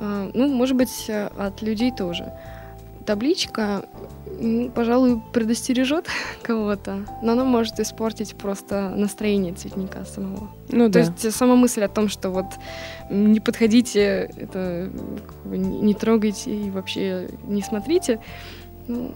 Э, 0.00 0.30
ну, 0.34 0.48
может 0.48 0.76
быть, 0.76 1.06
э, 1.08 1.28
от 1.36 1.62
людей 1.62 1.92
тоже. 1.92 2.32
Табличка, 3.06 3.86
пожалуй, 4.74 5.20
предостережет 5.32 6.06
кого-то, 6.42 7.06
но 7.22 7.32
она 7.32 7.44
может 7.44 7.80
испортить 7.80 8.34
просто 8.34 8.90
настроение 8.90 9.52
цветника 9.54 10.04
самого. 10.04 10.50
Ну 10.68 10.86
То 10.86 10.92
да. 10.92 11.00
есть 11.00 11.32
сама 11.32 11.54
мысль 11.54 11.82
о 11.82 11.88
том, 11.88 12.08
что 12.08 12.30
вот 12.30 12.46
не 13.10 13.40
подходите, 13.40 14.30
это 14.36 14.90
не 15.44 15.94
трогайте 15.94 16.54
и 16.54 16.70
вообще 16.70 17.28
не 17.44 17.62
смотрите, 17.62 18.20
ну, 18.86 19.12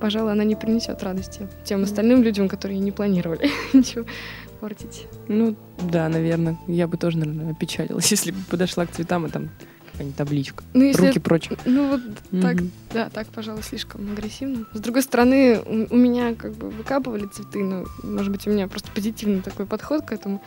пожалуй, 0.00 0.32
она 0.32 0.44
не 0.44 0.56
принесет 0.56 1.02
радости 1.02 1.46
тем 1.64 1.82
остальным 1.84 2.22
людям, 2.22 2.48
которые 2.48 2.78
не 2.80 2.90
планировали 2.90 3.50
ничего 3.72 4.04
портить. 4.60 5.06
Ну 5.28 5.56
да, 5.90 6.08
наверное. 6.08 6.58
Я 6.66 6.86
бы 6.86 6.96
тоже, 6.96 7.18
наверное, 7.18 7.52
опечалилась, 7.52 8.10
если 8.10 8.32
бы 8.32 8.38
подошла 8.50 8.86
к 8.86 8.92
цветам, 8.92 9.26
и 9.26 9.30
там 9.30 9.50
какая-нибудь 10.00 10.16
табличка. 10.16 10.64
Ну, 10.72 10.84
если 10.84 11.06
Руки 11.06 11.18
прочь. 11.18 11.50
Ну 11.66 11.90
вот 11.90 12.00
так, 12.40 12.54
Мгм. 12.54 12.70
да, 12.92 13.10
так, 13.10 13.26
пожалуй, 13.28 13.62
слишком 13.62 14.10
агрессивно. 14.12 14.66
С 14.72 14.80
другой 14.80 15.02
стороны, 15.02 15.60
у, 15.60 15.94
у 15.94 15.96
меня 15.96 16.34
как 16.34 16.52
бы 16.54 16.70
выкапывали 16.70 17.26
цветы, 17.26 17.62
но, 17.62 17.84
может 18.02 18.32
быть, 18.32 18.46
у 18.46 18.50
меня 18.50 18.66
просто 18.66 18.90
позитивный 18.92 19.42
такой 19.42 19.66
подход 19.66 20.06
к 20.06 20.12
этому, 20.12 20.42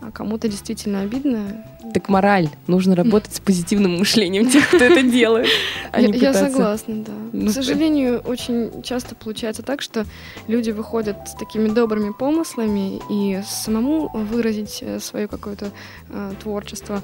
а 0.00 0.10
кому-то 0.10 0.48
действительно 0.48 1.02
обидно. 1.02 1.64
Так 1.92 2.08
мораль. 2.08 2.48
Нужно 2.66 2.96
работать 2.96 3.34
с 3.34 3.40
позитивным 3.40 3.98
мышлением 3.98 4.48
тех, 4.48 4.66
кто 4.68 4.78
это 4.78 5.02
делает. 5.10 5.48
а 5.92 6.00
я, 6.00 6.08
не 6.08 6.18
я 6.18 6.32
согласна, 6.32 7.04
да. 7.04 7.12
Ну, 7.32 7.50
К 7.50 7.52
сожалению, 7.52 8.20
очень 8.20 8.82
часто 8.82 9.14
получается 9.14 9.62
так, 9.62 9.82
что 9.82 10.06
люди 10.48 10.70
выходят 10.70 11.16
с 11.28 11.34
такими 11.34 11.68
добрыми 11.68 12.12
помыслами 12.12 13.00
и 13.10 13.42
самому 13.46 14.08
выразить 14.08 14.82
свое 15.00 15.28
какое-то 15.28 15.70
э, 16.08 16.32
творчество 16.42 17.02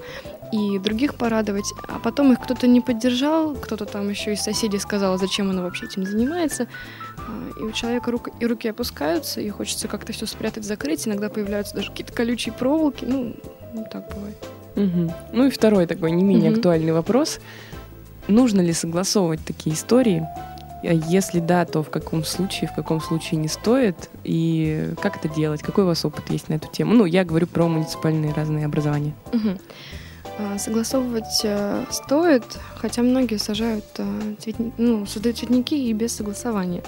и 0.52 0.78
других 0.78 1.16
порадовать, 1.16 1.72
а 1.88 1.98
потом 1.98 2.32
их 2.32 2.40
кто-то 2.40 2.66
не 2.66 2.80
поддержал, 2.80 3.54
кто-то 3.54 3.84
там 3.84 4.08
еще 4.08 4.32
из 4.32 4.40
соседей 4.40 4.78
сказал, 4.78 5.18
зачем 5.18 5.50
она 5.50 5.62
вообще 5.62 5.86
этим 5.86 6.04
занимается, 6.04 6.68
и 7.58 7.62
у 7.62 7.72
человека 7.72 8.10
рук, 8.10 8.28
и 8.40 8.46
руки 8.46 8.68
опускаются, 8.68 9.40
и 9.40 9.48
хочется 9.48 9.88
как-то 9.88 10.12
все 10.12 10.26
спрятать, 10.26 10.64
закрыть, 10.64 11.06
иногда 11.06 11.28
появляются 11.28 11.74
даже 11.74 11.90
какие-то 11.90 12.12
колючие 12.12 12.52
проволоки, 12.54 13.04
ну, 13.04 13.34
ну, 13.74 13.86
так 13.90 14.08
бывает. 14.14 14.36
Мгм. 14.76 15.10
Ну 15.32 15.46
и 15.46 15.50
второй 15.50 15.86
такой 15.86 16.10
не 16.12 16.22
менее 16.22 16.50
Мгм. 16.50 16.58
актуальный 16.58 16.92
вопрос. 16.92 17.40
Нужно 18.28 18.60
ли 18.60 18.72
согласовывать 18.72 19.40
такие 19.44 19.74
истории? 19.74 20.26
А 20.82 20.92
Если 20.92 21.40
да, 21.40 21.64
то 21.64 21.82
в 21.82 21.90
каком 21.90 22.22
случае, 22.24 22.68
в 22.68 22.74
каком 22.74 23.00
случае 23.00 23.40
не 23.40 23.48
стоит? 23.48 24.10
И 24.24 24.90
как 25.00 25.16
это 25.16 25.28
делать? 25.28 25.62
Какой 25.62 25.84
у 25.84 25.86
вас 25.88 26.04
опыт 26.04 26.28
есть 26.30 26.48
на 26.48 26.54
эту 26.54 26.68
тему? 26.68 26.92
Ну, 26.94 27.06
я 27.06 27.24
говорю 27.24 27.46
про 27.46 27.66
муниципальные 27.66 28.32
разные 28.34 28.66
образования. 28.66 29.14
Мгм. 29.32 29.58
А, 30.38 30.58
Согласовывать 30.58 31.40
э, 31.44 31.84
стоит, 31.90 32.44
хотя 32.76 33.02
многие 33.02 33.38
сажают 33.38 33.84
э, 33.96 34.34
цветни- 34.38 34.72
ну, 34.76 35.06
создают 35.06 35.38
цветники 35.38 35.74
и 35.74 35.92
без 35.94 36.14
согласования. 36.14 36.82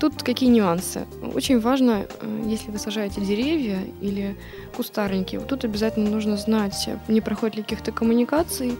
Тут 0.00 0.22
какие 0.24 0.48
нюансы? 0.48 1.06
Очень 1.34 1.60
важно, 1.60 2.06
э, 2.20 2.42
если 2.46 2.72
вы 2.72 2.78
сажаете 2.78 3.20
деревья 3.20 3.78
или 4.00 4.36
кустарники, 4.76 5.36
вот 5.36 5.46
тут 5.46 5.64
обязательно 5.64 6.10
нужно 6.10 6.36
знать, 6.36 6.88
не 7.06 7.20
проходит 7.20 7.56
ли 7.56 7.62
каких-то 7.62 7.92
коммуникаций 7.92 8.76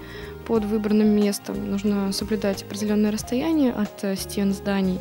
под 0.49 0.65
выбранным 0.65 1.09
местом. 1.09 1.71
Нужно 1.71 2.13
соблюдать 2.13 2.65
определенное 2.65 3.13
расстояние 3.13 3.73
от 3.73 4.19
стен 4.19 4.53
зданий 4.53 4.99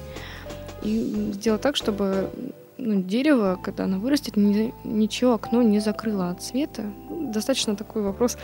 и 0.84 1.32
сделать 1.34 1.62
так, 1.62 1.76
чтобы 1.76 2.30
ну, 2.78 3.02
дерево, 3.02 3.60
когда 3.64 3.86
оно 3.86 3.98
вырастет, 4.00 4.38
ни- 4.38 4.74
ничего 4.84 5.34
окно 5.34 5.64
не 5.64 5.80
закрыло 5.80 6.30
от 6.30 6.44
света. 6.44 6.84
Достаточно 7.10 7.76
такой 7.76 8.04
вопрос 8.04 8.38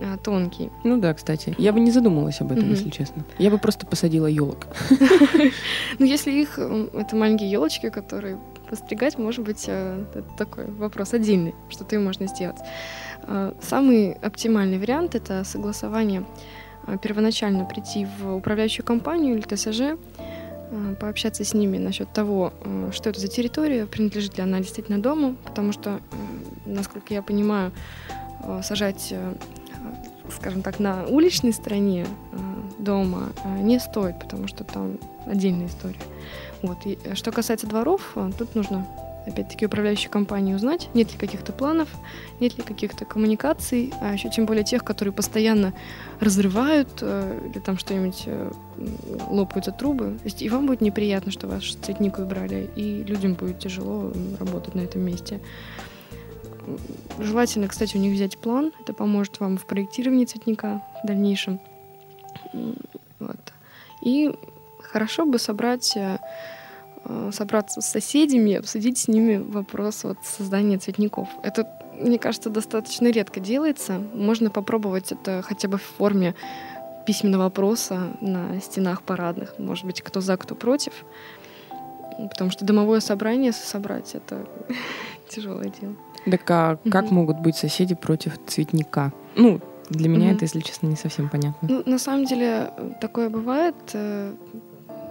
а, 0.00 0.16
тонкий. 0.16 0.70
Ну 0.84 0.98
да, 0.98 1.12
кстати. 1.14 1.54
Я 1.58 1.72
бы 1.72 1.80
не 1.80 1.90
задумалась 1.90 2.40
об 2.40 2.52
этом, 2.52 2.64
Мгм. 2.64 2.74
если 2.74 2.90
честно. 2.90 3.24
Я 3.38 3.50
бы 3.50 3.58
просто 3.58 3.86
посадила 3.86 4.26
елок. 4.26 4.66
Ну, 5.98 6.04
если 6.06 6.30
их, 6.32 6.58
это 6.58 7.16
маленькие 7.16 7.50
елочки, 7.50 7.90
которые 7.90 8.38
постригать, 8.70 9.18
может 9.18 9.44
быть, 9.44 9.64
э, 9.66 10.04
это 10.14 10.22
такой 10.36 10.66
вопрос 10.66 11.14
отдельный, 11.14 11.54
что-то 11.70 11.96
им 11.96 12.04
можно 12.04 12.26
сделать. 12.26 12.58
А, 13.22 13.54
Самый 13.62 14.12
оптимальный 14.12 14.78
вариант— 14.78 15.14
это 15.16 15.42
согласование 15.44 16.24
первоначально 17.02 17.64
прийти 17.64 18.06
в 18.18 18.36
управляющую 18.36 18.84
компанию 18.84 19.36
или 19.36 19.42
ТСЖ, 19.42 19.98
пообщаться 21.00 21.44
с 21.44 21.54
ними 21.54 21.78
насчет 21.78 22.12
того, 22.12 22.52
э, 22.62 22.90
что 22.92 23.10
это 23.10 23.20
за 23.20 23.28
территория, 23.28 23.86
принадлежит 23.86 24.36
ли 24.36 24.42
она 24.42 24.58
действительно 24.58 25.00
дому, 25.00 25.36
потому 25.44 25.72
что, 25.72 25.90
э, 25.90 26.00
насколько 26.66 27.14
я 27.14 27.22
понимаю, 27.22 27.72
э, 28.44 28.60
сажать, 28.62 29.08
э, 29.12 29.16
э, 29.16 29.34
скажем 30.30 30.62
так, 30.62 30.78
на 30.78 31.06
уличной 31.06 31.52
стороне 31.52 32.06
э, 32.32 32.36
дома 32.78 33.30
э, 33.44 33.60
не 33.60 33.78
стоит, 33.78 34.18
потому 34.18 34.48
что 34.48 34.64
там 34.64 34.98
отдельная 35.26 35.66
история. 35.66 36.00
Вот. 36.62 36.78
И, 36.84 36.98
э, 37.04 37.14
что 37.14 37.32
касается 37.32 37.66
дворов, 37.66 38.16
тут 38.38 38.54
нужно 38.54 38.86
опять-таки 39.28 39.66
управляющей 39.66 40.08
компании 40.08 40.54
узнать, 40.54 40.88
нет 40.94 41.12
ли 41.12 41.18
каких-то 41.18 41.52
планов, 41.52 41.88
нет 42.40 42.56
ли 42.56 42.64
каких-то 42.64 43.04
коммуникаций, 43.04 43.92
а 44.00 44.12
еще 44.12 44.30
тем 44.30 44.46
более 44.46 44.64
тех, 44.64 44.84
которые 44.84 45.12
постоянно 45.12 45.74
разрывают 46.20 46.88
э, 47.00 47.50
или 47.50 47.60
там 47.60 47.78
что-нибудь 47.78 48.22
э, 48.26 48.50
лопаются 49.28 49.72
трубы. 49.72 50.18
То 50.18 50.24
есть 50.24 50.42
и 50.42 50.48
вам 50.48 50.66
будет 50.66 50.80
неприятно, 50.80 51.30
что 51.30 51.46
ваш 51.46 51.74
цветник 51.74 52.18
убрали, 52.18 52.68
и 52.74 53.04
людям 53.04 53.34
будет 53.34 53.58
тяжело 53.58 54.12
работать 54.40 54.74
на 54.74 54.80
этом 54.80 55.02
месте. 55.02 55.40
Желательно, 57.18 57.68
кстати, 57.68 57.96
у 57.96 58.00
них 58.00 58.12
взять 58.14 58.38
план. 58.38 58.72
Это 58.80 58.92
поможет 58.92 59.40
вам 59.40 59.58
в 59.58 59.66
проектировании 59.66 60.24
цветника 60.24 60.82
в 61.02 61.06
дальнейшем. 61.06 61.60
Вот. 63.18 63.52
И 64.00 64.32
хорошо 64.80 65.26
бы 65.26 65.38
собрать 65.38 65.96
э, 65.96 66.18
э, 67.04 67.30
собраться 67.32 67.80
с 67.80 67.86
соседями 67.86 68.54
обсудить 68.54 68.98
с 68.98 69.08
ними 69.08 69.36
вопрос 69.36 70.04
вот 70.04 70.18
создания 70.22 70.78
цветников. 70.78 71.28
Это, 71.42 71.68
мне 71.94 72.18
кажется, 72.18 72.50
достаточно 72.50 73.08
редко 73.08 73.40
делается. 73.40 74.00
Можно 74.14 74.50
попробовать 74.50 75.12
это 75.12 75.42
хотя 75.42 75.68
бы 75.68 75.78
в 75.78 75.82
форме 75.82 76.34
письменного 77.06 77.44
вопроса 77.44 78.16
на 78.20 78.60
стенах 78.60 79.02
парадных. 79.02 79.58
Может 79.58 79.86
быть, 79.86 80.02
кто 80.02 80.20
за, 80.20 80.36
кто 80.36 80.54
против. 80.54 80.92
Потому 82.30 82.50
что 82.50 82.64
домовое 82.64 83.00
собрание 83.00 83.52
собрать— 83.52 84.12
это 84.14 84.44
тяжелое 85.28 85.72
дело. 85.80 85.94
Так 86.30 86.50
а 86.50 86.76
как 86.90 87.04
Мгм. 87.06 87.14
могут 87.14 87.38
быть 87.40 87.56
соседи 87.56 87.94
против 87.94 88.38
цветника? 88.46 89.12
Ну, 89.36 89.60
для 89.90 90.08
меня 90.08 90.26
Мгм. 90.26 90.34
это, 90.36 90.44
если 90.44 90.60
честно, 90.60 90.86
не 90.88 90.96
совсем 90.96 91.28
понятно. 91.28 91.68
Ну, 91.70 91.82
на 91.86 91.98
самом 91.98 92.24
деле, 92.26 92.70
э, 92.76 92.90
такое 93.00 93.28
бывает. 93.30 93.74
э, 93.94 94.34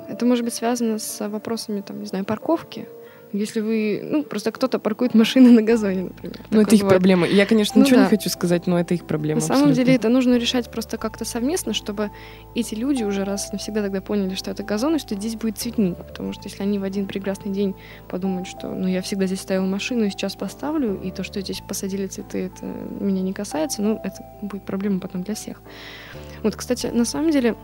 Это 0.10 0.26
может 0.26 0.46
быть 0.46 0.54
связано 0.54 1.00
с 1.00 1.28
вопросами, 1.28 1.82
там, 1.82 2.00
не 2.00 2.06
знаю, 2.06 2.24
парковки. 2.24 2.88
Если 3.38 3.62
вы, 3.62 4.02
ну, 4.04 4.24
просто 4.24 4.52
кто-то 4.52 4.80
паркует 4.80 5.14
машины 5.14 5.52
на 5.52 5.62
газоне, 5.62 6.04
например. 6.04 6.40
Ну, 6.50 6.62
это 6.62 6.76
их 6.76 6.82
бывает. 6.82 6.98
проблема. 6.98 7.28
Я, 7.28 7.46
конечно, 7.46 7.80
Ну 7.80 7.86
ничего 7.86 8.00
не 8.00 8.06
да. 8.06 8.10
хочу 8.10 8.30
сказать, 8.30 8.68
но 8.68 8.80
это 8.80 8.94
их 8.94 9.06
проблема. 9.06 9.40
На 9.40 9.46
самом 9.46 9.62
абсолютно. 9.64 9.84
деле 9.84 9.96
это 9.96 10.10
нужно 10.10 10.38
решать 10.38 10.70
просто 10.72 10.98
как-то 10.98 11.26
совместно, 11.26 11.74
чтобы 11.74 12.12
эти 12.56 12.76
люди 12.76 13.04
уже 13.04 13.24
раз 13.24 13.52
навсегда 13.52 13.82
тогда 13.82 14.02
поняли, 14.02 14.36
что 14.36 14.52
это 14.52 14.64
газон, 14.64 14.96
и 14.96 15.00
что 15.00 15.16
здесь 15.16 15.36
будет 15.36 15.58
цветник. 15.58 15.98
Потому 15.98 16.34
что 16.34 16.44
если 16.46 16.64
они 16.64 16.80
в 16.80 16.84
один 16.84 17.06
прекрасный 17.08 17.52
день 17.52 17.76
подумают, 18.10 18.48
что 18.48 18.70
ну 18.70 18.88
я 18.88 19.02
всегда 19.02 19.26
здесь 19.28 19.42
ставил 19.42 19.66
машину 19.66 20.06
и 20.06 20.10
сейчас 20.10 20.36
поставлю, 20.36 21.00
и 21.02 21.12
то, 21.12 21.24
что 21.24 21.42
здесь 21.42 21.62
посадили 21.68 22.08
цветы, 22.08 22.46
это 22.46 22.66
меня 22.66 23.22
не 23.22 23.34
касается, 23.34 23.82
ну 23.82 24.00
это 24.04 24.18
будет 24.42 24.64
проблема 24.64 25.00
потом 25.00 25.24
для 25.24 25.36
всех. 25.36 25.62
Вот, 26.44 26.56
кстати, 26.56 26.88
на 26.88 27.06
самом 27.06 27.32
деле 27.32 27.56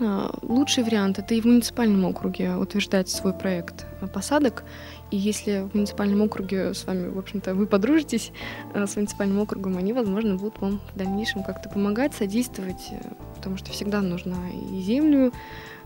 а, 0.00 0.30
лучший 0.42 0.84
вариант 0.84 1.18
это 1.18 1.34
и 1.34 1.40
в 1.40 1.44
муниципальном 1.44 2.04
округе 2.04 2.54
утверждать 2.56 3.08
свой 3.08 3.32
проект 3.32 3.86
посадок. 4.12 4.64
И 5.10 5.16
если 5.16 5.68
в 5.70 5.74
муниципальном 5.74 6.22
округе 6.22 6.74
с 6.74 6.84
вами, 6.86 7.08
в 7.08 7.18
общем-то, 7.18 7.54
вы 7.54 7.66
подружитесь 7.66 8.32
а, 8.74 8.86
с 8.86 8.96
муниципальным 8.96 9.38
округом, 9.40 9.78
они, 9.78 9.92
возможно, 9.92 10.36
будут 10.36 10.60
вам 10.60 10.80
в 10.94 10.98
дальнейшем 10.98 11.42
как-то 11.42 11.68
помогать, 11.68 12.14
содействовать, 12.14 12.88
э, 12.90 13.00
потому 13.36 13.56
что 13.56 13.72
всегда 13.72 14.02
нужно 14.02 14.36
и 14.52 14.80
землю 14.80 15.32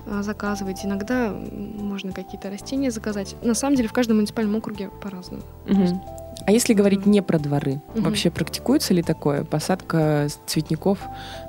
а, 0.06 0.22
заказывать, 0.22 0.84
иногда 0.84 1.30
можно 1.30 2.12
какие-то 2.12 2.50
растения 2.50 2.90
заказать. 2.90 3.36
На 3.42 3.54
самом 3.54 3.76
деле 3.76 3.88
в 3.88 3.92
каждом 3.92 4.16
муниципальном 4.16 4.56
округе 4.56 4.90
по-разному. 5.00 5.42
Мгм. 5.66 6.00
А 6.44 6.50
если 6.50 6.74
говорить 6.74 7.06
не 7.06 7.22
про 7.22 7.38
дворы, 7.38 7.80
Мгм. 7.94 8.04
вообще 8.04 8.30
практикуется 8.30 8.92
ли 8.94 9.02
такое? 9.02 9.44
Посадка 9.44 10.26
цветников, 10.46 10.98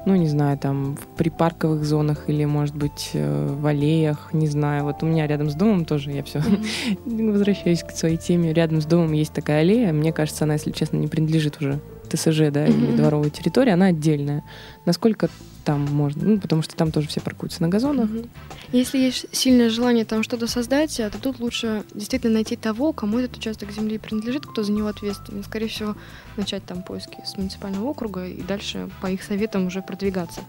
ну, 0.05 0.15
не 0.15 0.27
знаю, 0.27 0.57
там, 0.57 0.95
в 0.95 1.07
припарковых 1.17 1.83
зонах 1.83 2.29
или, 2.29 2.45
может 2.45 2.75
быть, 2.75 3.09
э, 3.13 3.55
в 3.59 3.65
аллеях, 3.65 4.29
не 4.33 4.47
знаю. 4.47 4.83
Вот 4.83 5.01
у 5.01 5.07
меня 5.07 5.25
рядом 5.25 5.49
с 5.49 5.55
домом 5.55 5.85
тоже, 5.85 6.11
я 6.11 6.23
все 6.23 6.39
Мгм. 6.39 6.61
возвращаюсь 7.33 7.81
к 7.83 7.91
своей 7.91 8.17
теме, 8.17 8.53
рядом 8.53 8.81
с 8.81 8.85
домом 8.85 9.13
есть 9.13 9.33
такая 9.33 9.61
аллея. 9.61 9.91
Мне 9.93 10.13
кажется, 10.13 10.43
она, 10.43 10.53
если 10.53 10.71
честно, 10.71 10.97
не 10.97 11.07
принадлежит 11.07 11.57
уже 11.59 11.79
ТСЖ, 12.15 12.51
да, 12.51 12.67
или 12.67 12.95
дворовая 12.95 13.29
территория, 13.29 13.73
она 13.73 13.87
отдельная. 13.87 14.43
Насколько 14.85 15.29
там 15.63 15.81
можно, 15.81 16.27
ну, 16.27 16.39
потому 16.39 16.61
что 16.61 16.75
там 16.75 16.91
тоже 16.91 17.07
все 17.07 17.21
паркуются 17.21 17.61
на 17.61 17.69
газонах. 17.69 18.09
Угу. 18.09 18.27
Если 18.73 18.97
есть 18.97 19.25
сильное 19.31 19.69
желание 19.69 20.03
там 20.03 20.23
что-то 20.23 20.47
создать, 20.47 20.97
то 20.97 21.21
тут 21.21 21.39
лучше 21.39 21.83
действительно 21.93 22.33
найти 22.33 22.55
того, 22.55 22.91
кому 22.91 23.19
этот 23.19 23.37
участок 23.37 23.71
земли 23.71 23.97
принадлежит, 23.97 24.45
кто 24.45 24.63
за 24.63 24.71
него 24.71 24.87
ответственен. 24.87 25.43
Скорее 25.43 25.67
всего, 25.67 25.95
начать 26.37 26.65
там 26.65 26.83
поиски 26.83 27.17
с 27.25 27.37
муниципального 27.37 27.85
округа 27.85 28.25
и 28.25 28.41
дальше 28.41 28.89
по 29.01 29.07
их 29.07 29.23
советам 29.23 29.67
уже 29.67 29.81
продвигаться. 29.81 30.41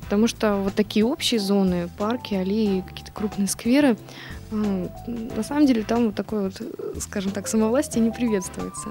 Потому 0.00 0.26
что 0.26 0.56
вот 0.56 0.74
такие 0.74 1.04
общие 1.04 1.40
зоны, 1.40 1.88
парки, 1.98 2.34
аллеи, 2.34 2.84
какие-то 2.86 3.12
крупные 3.12 3.48
скверы, 3.48 3.96
на 4.52 5.42
самом 5.42 5.66
деле 5.66 5.82
там 5.82 6.06
вот 6.06 6.14
такое 6.14 6.44
вот, 6.44 6.62
скажем 7.00 7.32
так, 7.32 7.48
самовластие 7.48 8.04
не 8.04 8.10
приветствуется. 8.10 8.88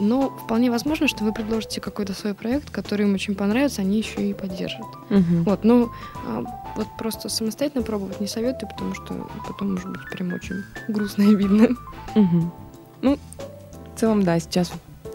Но 0.00 0.30
вполне 0.30 0.70
возможно, 0.70 1.06
что 1.06 1.24
вы 1.24 1.32
предложите 1.32 1.80
какой-то 1.80 2.12
свой 2.14 2.34
проект, 2.34 2.70
который 2.70 3.06
им 3.06 3.14
очень 3.14 3.34
понравится, 3.34 3.82
они 3.82 3.98
еще 3.98 4.28
и 4.28 4.34
поддержат. 4.34 4.86
Угу. 5.10 5.42
Вот, 5.44 5.64
но 5.64 5.92
а, 6.26 6.42
вот 6.76 6.88
просто 6.98 7.28
самостоятельно 7.28 7.82
пробовать 7.82 8.20
не 8.20 8.26
советую, 8.26 8.70
потому 8.70 8.94
что 8.94 9.30
потом 9.46 9.74
может 9.74 9.88
быть 9.88 10.02
прям 10.10 10.32
очень 10.32 10.62
грустно 10.88 11.22
и 11.22 11.34
видно. 11.34 11.68
Угу. 12.14 12.52
Ну, 13.02 13.18
в 13.94 14.00
целом, 14.00 14.22
да, 14.24 14.38
сейчас 14.40 14.72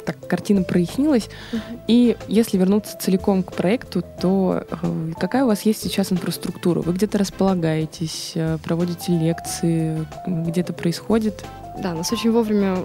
так 0.08 0.26
картина 0.26 0.64
прояснилась. 0.64 1.30
Uh-huh. 1.52 1.80
И 1.88 2.18
если 2.30 2.58
вернуться 2.58 2.98
целиком 2.98 3.44
к 3.44 3.54
проекту, 3.54 4.02
то 4.22 4.64
э, 4.70 5.12
какая 5.20 5.44
у 5.44 5.48
вас 5.48 5.64
есть 5.64 5.82
сейчас 5.82 6.14
инфраструктура? 6.14 6.82
Вы 6.82 6.94
где-то 6.94 7.18
располагаетесь, 7.18 8.32
э, 8.36 8.58
проводите 8.64 9.12
лекции, 9.12 10.08
где-то 10.26 10.72
происходит? 10.72 11.44
Да, 11.84 11.94
нас 11.94 12.12
очень 12.14 12.32
вовремя 12.32 12.78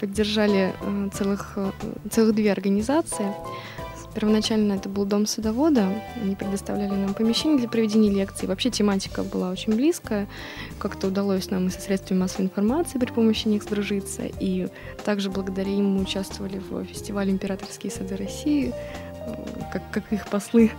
поддержали 0.00 0.72
э, 0.80 1.08
целых, 1.12 1.58
целых 2.10 2.34
две 2.34 2.50
организации. 2.50 3.26
Первоначально 4.18 4.72
это 4.72 4.88
был 4.88 5.04
дом 5.04 5.26
садовода. 5.26 5.92
Они 6.20 6.34
предоставляли 6.34 6.90
нам 6.90 7.14
помещение 7.14 7.56
для 7.56 7.68
проведения 7.68 8.10
лекций. 8.10 8.48
Вообще 8.48 8.68
тематика 8.68 9.22
была 9.22 9.50
очень 9.50 9.76
близкая. 9.76 10.26
Как-то 10.80 11.06
удалось 11.06 11.50
нам 11.50 11.68
и 11.68 11.70
со 11.70 11.80
средствами 11.80 12.18
массовой 12.18 12.46
информации 12.46 12.98
при 12.98 13.12
помощи 13.12 13.46
них 13.46 13.62
сдружиться. 13.62 14.22
И 14.40 14.66
также 15.04 15.30
благодаря 15.30 15.70
им 15.70 15.90
мы 15.90 16.02
участвовали 16.02 16.58
в 16.58 16.82
фестивале 16.86 17.30
«Императорские 17.30 17.92
сады 17.92 18.16
России», 18.16 18.74
э, 19.24 19.34
как, 19.72 19.88
как 19.92 20.12
их 20.12 20.26
послы. 20.26 20.72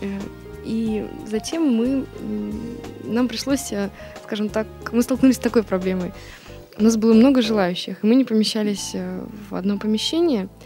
Э, 0.00 0.18
и 0.64 1.06
затем 1.26 1.62
мы, 1.66 2.06
нам 3.04 3.28
пришлось, 3.28 3.72
э, 3.72 3.90
скажем 4.24 4.48
так, 4.48 4.66
мы 4.90 5.02
столкнулись 5.02 5.36
с 5.36 5.40
такой 5.40 5.64
проблемой. 5.64 6.14
У 6.78 6.82
нас 6.82 6.96
было 6.96 7.12
много 7.12 7.42
желающих, 7.42 8.02
и 8.02 8.06
мы 8.06 8.14
не 8.14 8.24
помещались 8.24 8.96
в 9.50 9.54
одно 9.54 9.78
помещение– 9.78 10.48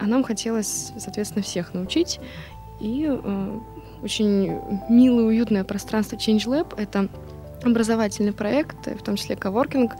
а 0.00 0.06
нам 0.06 0.22
хотелось, 0.22 0.92
соответственно, 0.98 1.42
всех 1.42 1.74
научить. 1.74 2.20
И 2.80 3.06
э, 3.08 3.58
очень 4.02 4.60
милое, 4.88 5.24
уютное 5.24 5.64
пространство 5.64 6.16
Change 6.16 6.46
Lab— 6.46 6.74
это 6.76 7.08
образовательный 7.64 8.32
проект, 8.32 8.86
в 8.86 9.02
том 9.02 9.16
числе 9.16 9.36
коворкинг 9.36 9.92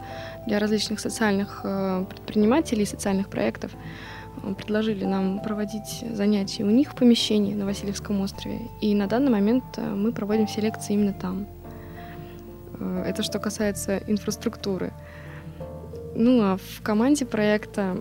для 0.45 0.59
различных 0.59 0.99
социальных 0.99 1.61
э, 1.63 2.05
предпринимателей, 2.09 2.85
социальных 2.85 3.29
проектов. 3.29 3.71
Э, 4.43 4.53
предложили 4.53 5.05
нам 5.05 5.39
проводить 5.39 6.03
занятия 6.11 6.63
у 6.63 6.69
них 6.69 6.91
в 6.91 6.95
помещении 6.95 7.53
на 7.53 7.65
Васильевском 7.65 8.21
острове. 8.21 8.61
И 8.81 8.93
на 8.93 9.07
данный 9.07 9.31
момент 9.31 9.63
э, 9.77 9.81
мы 9.81 10.11
проводим 10.11 10.47
все 10.47 10.61
лекции 10.61 10.93
именно 10.93 11.13
там. 11.13 11.47
Это 12.79 13.23
что 13.23 13.39
касается 13.39 13.97
инфраструктуры. 14.05 14.93
Ну 16.13 16.41
а 16.43 16.57
в 16.57 16.83
команде 16.83 17.25
проекта 17.25 17.97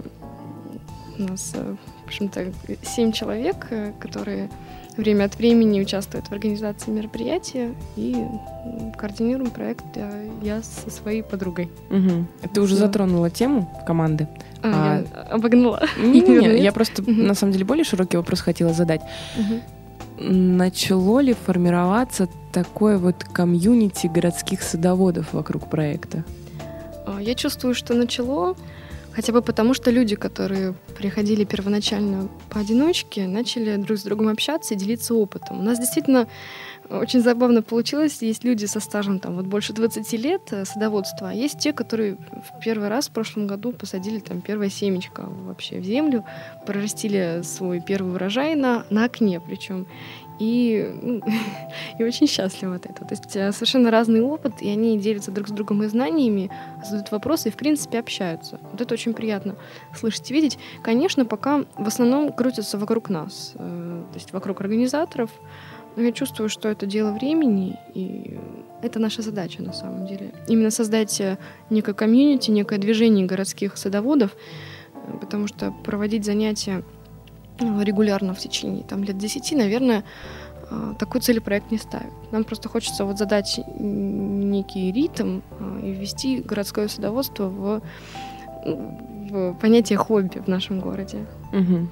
у 1.19 1.23
нас, 1.23 1.53
э, 1.55 1.75
в 2.05 2.07
общем-то, 2.07 2.53
семь 2.83 3.13
человек, 3.13 3.67
э, 3.71 3.93
которые 3.99 4.51
время 4.97 5.25
от 5.25 5.37
времени 5.37 5.81
участвуют 5.81 6.29
в 6.29 6.33
организации 6.33 6.91
мероприятия 6.91 7.75
и 7.97 8.17
координируем 8.97 9.51
проект 9.51 9.85
я 10.43 10.63
со 10.63 10.91
своей 10.91 11.23
подругой. 11.23 11.71
Угу. 11.91 12.51
Ты 12.55 12.61
уже 12.63 12.77
затронула 12.77 13.29
тему 13.29 13.71
команды. 13.87 14.27
А, 14.63 14.73
а... 14.73 15.03
я 15.03 15.23
обогнула. 15.35 15.83
Не, 15.99 16.21
не, 16.21 16.39
не, 16.39 16.63
я 16.63 16.73
просто 16.73 17.03
угу. 17.03 17.11
на 17.11 17.35
самом 17.35 17.53
деле 17.53 17.65
более 17.65 17.85
широкий 17.85 18.17
вопрос 18.17 18.41
хотела 18.41 18.73
задать. 18.73 19.03
Угу. 19.39 19.61
Начало 20.19 21.21
ли 21.21 21.35
формироваться 21.35 22.29
такое 22.52 22.97
вот 22.97 23.25
комьюнити 23.25 24.07
городских 24.07 24.63
садоводов 24.63 25.35
вокруг 25.35 25.69
проекта? 25.69 26.25
А, 27.07 27.21
я 27.21 27.35
чувствую, 27.35 27.75
что 27.75 27.95
начало. 27.95 28.57
Хотя 29.17 29.33
бы 29.33 29.41
потому, 29.41 29.73
что 29.73 29.91
люди, 29.91 30.15
которые 30.15 30.75
приходили 30.99 31.45
первоначально 31.45 32.29
поодиночке, 32.50 33.26
начали 33.26 33.76
друг 33.76 33.99
с 33.99 34.02
другом 34.02 34.29
общаться 34.29 34.75
и 34.75 34.76
делиться 34.76 35.15
опытом. 35.15 35.61
У 35.61 35.63
нас 35.63 35.79
действительно 35.79 36.29
очень 36.91 37.23
забавно 37.23 37.63
получилось. 37.63 38.21
Есть 38.21 38.45
люди 38.45 38.67
со 38.67 38.79
стажем 38.79 39.19
там 39.19 39.37
вот 39.37 39.47
больше 39.47 39.73
20 39.73 40.13
лет 40.13 40.43
э, 40.50 40.67
садоводства, 40.67 41.31
а 41.31 41.33
есть 41.33 41.59
те, 41.59 41.73
которые 41.73 42.17
в 42.17 42.63
первый 42.63 42.89
раз 42.89 43.09
в 43.09 43.13
прошлом 43.13 43.47
году 43.47 43.73
посадили 43.73 44.19
там 44.19 44.43
первое 44.43 44.69
семечко 44.69 45.25
вообще 45.26 45.81
в 45.81 45.85
землю, 45.85 46.23
прорастили 46.67 47.41
свой 47.43 47.81
первый 47.81 48.15
урожай 48.15 48.55
на, 48.55 48.85
на 48.91 49.07
окне 49.07 49.41
причем 49.41 49.87
и, 50.39 50.91
ну, 51.03 51.21
и 51.99 52.05
очень 52.05 52.27
счастлива 52.27 52.77
от 52.77 52.87
этого. 52.87 53.09
То 53.09 53.15
есть 53.15 53.37
э, 53.37 53.53
совершенно 53.53 53.91
разный 53.91 54.21
опыт, 54.21 54.61
и 54.61 54.69
они 54.69 54.99
делятся 54.99 55.31
друг 55.31 55.49
с 55.49 55.51
другом 55.53 55.83
и 55.83 55.87
знаниями, 55.87 56.51
задают 56.85 57.11
вопросы 57.11 57.49
и, 57.49 57.53
в 57.53 57.57
принципе, 57.57 57.99
общаются. 57.99 58.59
Вот 58.73 58.81
это 58.81 58.95
очень 58.95 59.15
приятно 59.15 59.57
слышать 59.95 60.31
и 60.31 60.35
видеть. 60.35 60.59
Конечно, 60.83 61.25
пока 61.25 61.65
в 61.77 61.87
основном 61.87 62.33
крутятся 62.33 62.79
вокруг 62.79 63.09
нас, 63.09 63.53
э, 63.55 64.05
то 64.11 64.15
есть 64.15 64.33
вокруг 64.33 64.61
организаторов, 64.61 65.31
но 65.97 66.03
я 66.03 66.13
чувствую, 66.13 66.51
что 66.51 66.69
это 66.69 66.85
дело 66.85 67.11
времени, 67.13 67.79
и 67.95 68.39
это 68.83 68.99
наша 68.99 69.23
задача 69.23 69.63
на 69.63 69.73
самом 69.73 70.07
деле. 70.07 70.35
Именно 70.47 70.71
создать 70.71 71.19
э, 71.21 71.39
некое 71.71 71.95
комьюнити, 71.95 72.51
некое 72.51 72.79
движение 72.79 73.27
городских 73.27 73.79
садоводов, 73.79 74.37
потому 75.21 75.47
что 75.47 75.73
проводить 75.85 76.25
занятия 76.25 76.85
регулярно 77.58 78.34
в 78.34 78.38
течение 78.38 78.84
там, 78.84 79.02
лет 79.04 79.19
10, 79.19 79.52
наверное, 79.52 80.04
а, 80.71 80.95
такую 80.95 81.23
цель 81.23 81.40
проект 81.40 81.71
не 81.71 81.78
ставит. 81.78 82.12
Нам 82.32 82.45
просто 82.45 82.69
хочется 82.69 83.04
вот 83.04 83.19
задать 83.19 83.60
некий 83.78 84.92
ритм 84.92 85.40
а, 85.58 85.80
и 85.80 85.92
ввести 85.92 86.40
городское 86.40 86.88
садоводство 86.88 87.45
в, 87.49 87.82
в 88.64 89.54
понятие 89.54 89.99
хобби 89.99 90.38
в 90.38 90.49
нашем 90.49 90.80
городе. 90.80 91.26
Угу. 91.52 91.88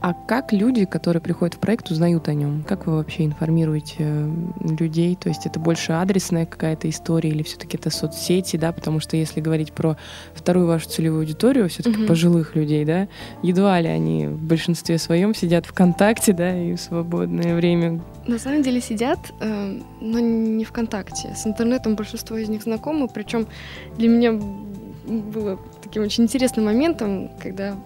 А 0.00 0.12
как 0.12 0.52
люди, 0.52 0.84
которые 0.84 1.22
приходят 1.22 1.54
в 1.54 1.58
проект, 1.58 1.90
узнают 1.90 2.28
о 2.28 2.34
нем? 2.34 2.64
Как 2.64 2.86
вы 2.86 2.96
вообще 2.96 3.24
информируете 3.24 3.96
э, 3.98 4.30
людей? 4.60 5.16
То 5.16 5.28
есть 5.28 5.46
это 5.46 5.58
больше 5.58 5.92
адресная 5.92 6.44
какая-то 6.44 6.88
история 6.90 7.30
или 7.30 7.42
все-таки 7.42 7.76
это 7.76 7.90
соцсети, 7.90 8.56
да? 8.56 8.72
Потому 8.72 9.00
что 9.00 9.16
если 9.16 9.40
говорить 9.40 9.72
про 9.72 9.96
вторую 10.34 10.66
вашу 10.66 10.88
целевую 10.88 11.20
аудиторию, 11.20 11.68
все-таки 11.68 12.00
угу. 12.00 12.08
пожилых 12.08 12.54
людей, 12.54 12.84
да, 12.84 13.08
едва 13.42 13.80
ли 13.80 13.88
они 13.88 14.26
в 14.26 14.38
большинстве 14.38 14.98
своем 14.98 15.34
сидят 15.34 15.66
ВКонтакте, 15.66 16.32
да, 16.32 16.54
и 16.56 16.74
в 16.74 16.80
свободное 16.80 17.56
время. 17.56 18.00
На 18.26 18.38
самом 18.38 18.62
деле 18.62 18.80
сидят, 18.80 19.18
э, 19.40 19.80
но 20.00 20.18
не 20.18 20.64
ВКонтакте. 20.64 21.34
С 21.34 21.46
интернетом 21.46 21.96
большинство 21.96 22.36
из 22.36 22.48
них 22.48 22.62
знакомы, 22.62 23.08
причем 23.08 23.46
для 23.96 24.08
меня 24.08 24.38
было 25.06 25.58
таким 25.82 26.02
очень 26.02 26.24
интересным 26.24 26.66
моментом, 26.66 27.30
когда 27.40 27.76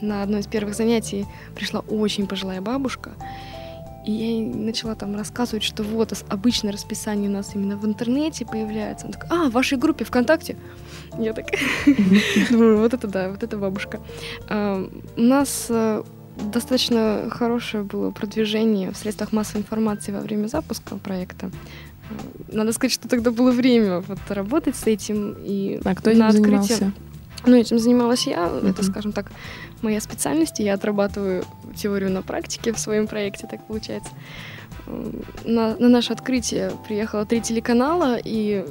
на 0.00 0.22
одно 0.22 0.38
из 0.38 0.46
первых 0.46 0.74
занятий 0.74 1.26
пришла 1.54 1.80
очень 1.80 2.26
пожилая 2.26 2.60
бабушка, 2.60 3.12
и 4.04 4.12
я 4.12 4.26
ей 4.26 4.46
начала 4.46 4.94
там 4.94 5.14
рассказывать, 5.14 5.62
что 5.62 5.82
вот 5.82 6.12
обычное 6.28 6.72
расписание 6.72 7.28
у 7.28 7.32
нас 7.32 7.54
именно 7.54 7.76
в 7.76 7.84
интернете 7.84 8.46
появляется. 8.46 9.06
Она 9.06 9.12
такая, 9.12 9.30
а, 9.30 9.50
в 9.50 9.52
вашей 9.52 9.76
группе 9.76 10.04
ВКонтакте? 10.04 10.56
Я 11.18 11.34
так 11.34 11.46
думаю, 12.50 12.78
вот 12.78 12.94
это 12.94 13.06
да, 13.06 13.30
вот 13.30 13.42
это 13.42 13.58
бабушка. 13.58 14.00
А, 14.48 14.88
у 15.16 15.20
нас 15.20 15.66
э, 15.68 16.02
достаточно 16.36 17.28
хорошее 17.30 17.82
было 17.82 18.10
продвижение 18.10 18.90
в 18.90 18.96
средствах 18.96 19.32
массовой 19.32 19.60
информации 19.60 20.12
во 20.12 20.20
время 20.20 20.46
запуска 20.46 20.96
проекта. 20.96 21.50
Надо 22.48 22.72
сказать, 22.72 22.92
что 22.92 23.08
тогда 23.08 23.30
было 23.30 23.50
время 23.50 24.00
вот 24.00 24.18
работать 24.28 24.76
с 24.76 24.86
этим 24.86 25.36
и 25.42 25.80
а 25.84 25.94
кто 25.94 26.10
этим 26.10 26.20
на 26.20 26.28
открытие. 26.28 26.76
Занимался? 26.76 26.92
Ну, 27.46 27.56
этим 27.56 27.78
занималась 27.78 28.26
я. 28.26 28.38
Uh-huh. 28.38 28.70
Это, 28.70 28.82
скажем 28.82 29.12
так, 29.12 29.30
моя 29.82 30.00
специальность. 30.00 30.58
Я 30.58 30.74
отрабатываю 30.74 31.44
теорию 31.74 32.10
на 32.10 32.22
практике 32.22 32.72
в 32.72 32.78
своем 32.78 33.06
проекте, 33.06 33.46
так 33.46 33.66
получается. 33.66 34.10
На, 35.44 35.76
на 35.76 35.88
наше 35.88 36.12
открытие 36.12 36.72
приехало 36.86 37.24
три 37.24 37.40
телеканала, 37.40 38.18
и 38.22 38.64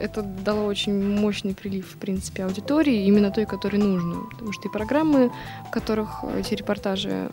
это 0.00 0.22
дало 0.22 0.66
очень 0.66 1.20
мощный 1.20 1.54
прилив, 1.54 1.86
в 1.86 1.96
принципе, 1.96 2.44
аудитории, 2.44 3.06
именно 3.06 3.30
той, 3.30 3.46
которой 3.46 3.76
нужно. 3.76 4.22
Потому 4.30 4.52
что 4.52 4.68
и 4.68 4.72
программы, 4.72 5.30
в 5.68 5.70
которых 5.70 6.24
эти 6.38 6.54
репортажи 6.54 7.30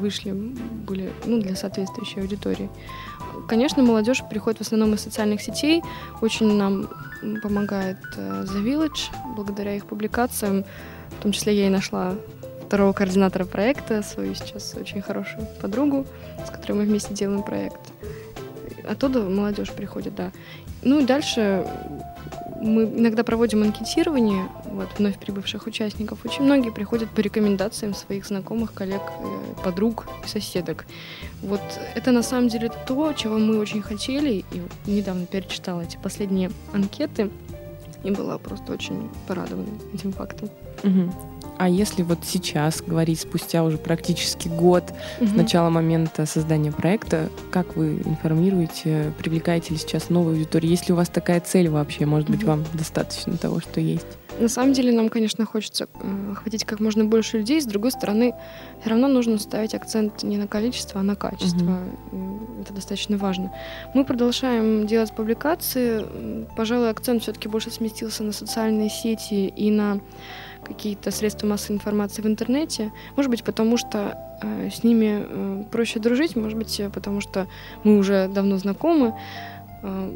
вышли, 0.00 0.32
были 0.32 1.10
ну, 1.24 1.40
для 1.40 1.56
соответствующей 1.56 2.20
аудитории. 2.20 2.68
Конечно, 3.48 3.82
молодежь 3.82 4.22
приходит 4.28 4.58
в 4.58 4.62
основном 4.62 4.94
из 4.94 5.00
социальных 5.00 5.40
сетей. 5.42 5.82
Очень 6.20 6.54
нам 6.54 6.88
помогает 7.42 7.98
э, 8.16 8.44
The 8.44 8.64
Village. 8.64 9.10
Благодаря 9.36 9.76
их 9.76 9.86
публикациям 9.86 10.64
В 11.18 11.22
том 11.22 11.32
числе 11.32 11.56
я 11.56 11.66
и 11.66 11.70
нашла 11.70 12.14
второго 12.66 12.92
координатора 12.92 13.44
проекта, 13.44 14.02
свою 14.02 14.34
сейчас 14.34 14.74
очень 14.74 15.00
хорошую 15.00 15.46
подругу, 15.60 16.06
с 16.44 16.50
которой 16.50 16.72
мы 16.72 16.82
вместе 16.82 17.14
делаем 17.14 17.42
проект. 17.42 17.80
Оттуда 18.88 19.22
молодежь 19.22 19.72
приходит, 19.72 20.14
да. 20.14 20.32
Ну 20.82 21.00
и 21.00 21.04
дальше 21.04 21.66
мы 22.60 22.84
иногда 22.84 23.22
проводим 23.24 23.62
анкетирование 23.62 24.48
вот, 24.64 24.88
вновь 24.98 25.18
прибывших 25.18 25.66
участников. 25.66 26.24
Очень 26.24 26.44
многие 26.44 26.70
приходят 26.70 27.10
по 27.10 27.20
рекомендациям 27.20 27.94
своих 27.94 28.26
знакомых, 28.26 28.72
коллег, 28.72 29.02
э, 29.02 29.62
подруг 29.64 30.06
и 30.24 30.28
соседок. 30.28 30.86
Вот 31.42 31.60
это 31.94 32.12
на 32.12 32.22
самом 32.22 32.48
деле 32.48 32.70
то, 32.86 33.12
чего 33.12 33.38
мы 33.38 33.58
очень 33.58 33.82
хотели. 33.82 34.44
И 34.52 34.62
недавно 34.86 35.26
перечитала 35.26 35.82
эти 35.82 35.96
последние 35.96 36.50
анкеты 36.72 37.30
и 38.04 38.10
была 38.10 38.38
просто 38.38 38.72
очень 38.72 39.10
порадована 39.26 39.68
этим 39.92 40.12
фактом. 40.12 40.48
Угу. 40.86 41.12
А 41.58 41.68
если 41.68 42.02
вот 42.02 42.18
сейчас 42.22 42.82
говорить, 42.82 43.20
спустя 43.20 43.64
уже 43.64 43.78
практически 43.78 44.48
год 44.48 44.92
угу. 45.20 45.28
с 45.28 45.32
начала 45.32 45.70
момента 45.70 46.26
создания 46.26 46.70
проекта, 46.70 47.30
как 47.50 47.76
вы 47.76 48.02
информируете, 48.04 49.12
привлекаете 49.18 49.72
ли 49.72 49.78
сейчас 49.78 50.10
новую 50.10 50.34
аудиторию? 50.34 50.70
Есть 50.70 50.88
ли 50.88 50.92
у 50.92 50.96
вас 50.96 51.08
такая 51.08 51.40
цель 51.40 51.68
вообще? 51.68 52.04
Может 52.04 52.28
быть, 52.28 52.42
угу. 52.42 52.48
вам 52.48 52.64
достаточно 52.74 53.36
того, 53.36 53.60
что 53.60 53.80
есть? 53.80 54.06
На 54.38 54.48
самом 54.48 54.74
деле 54.74 54.92
нам, 54.92 55.08
конечно, 55.08 55.46
хочется 55.46 55.88
э, 55.94 56.32
охватить 56.32 56.64
как 56.64 56.80
можно 56.80 57.06
больше 57.06 57.38
людей. 57.38 57.58
С 57.58 57.64
другой 57.64 57.90
стороны, 57.90 58.34
все 58.80 58.90
равно 58.90 59.08
нужно 59.08 59.38
ставить 59.38 59.74
акцент 59.74 60.22
не 60.22 60.36
на 60.36 60.46
количество, 60.46 61.00
а 61.00 61.02
на 61.02 61.16
качество. 61.16 61.78
Угу. 62.12 62.60
Это 62.60 62.74
достаточно 62.74 63.16
важно. 63.16 63.50
Мы 63.94 64.04
продолжаем 64.04 64.86
делать 64.86 65.14
публикации. 65.14 66.04
Пожалуй, 66.54 66.90
акцент 66.90 67.22
все-таки 67.22 67.48
больше 67.48 67.70
сместился 67.70 68.24
на 68.24 68.32
социальные 68.32 68.90
сети 68.90 69.46
и 69.48 69.70
на 69.70 70.00
какие-то 70.66 71.10
средства 71.10 71.46
массовой 71.46 71.76
информации 71.76 72.22
в 72.22 72.26
интернете. 72.26 72.92
Может 73.16 73.30
быть, 73.30 73.44
потому 73.44 73.76
что 73.76 74.18
э, 74.42 74.70
с 74.70 74.82
ними 74.82 75.24
э, 75.26 75.64
проще 75.70 76.00
дружить, 76.00 76.36
может 76.36 76.58
быть, 76.58 76.80
потому 76.92 77.20
что 77.20 77.46
мы 77.84 77.98
уже 77.98 78.28
давно 78.28 78.58
знакомы. 78.58 79.14
Э, 79.82 80.10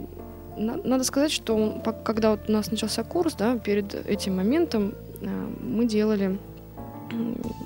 надо 0.57 1.05
сказать, 1.05 1.33
что 1.33 1.81
когда 2.05 2.33
вот 2.33 2.49
у 2.49 2.53
нас 2.53 2.71
начался 2.71 3.03
курс, 3.05 3.35
да, 3.35 3.57
перед 3.57 3.95
этим 3.95 4.37
моментом 4.37 4.95
э, 5.21 5.49
мы 5.63 5.87
делали 5.87 6.39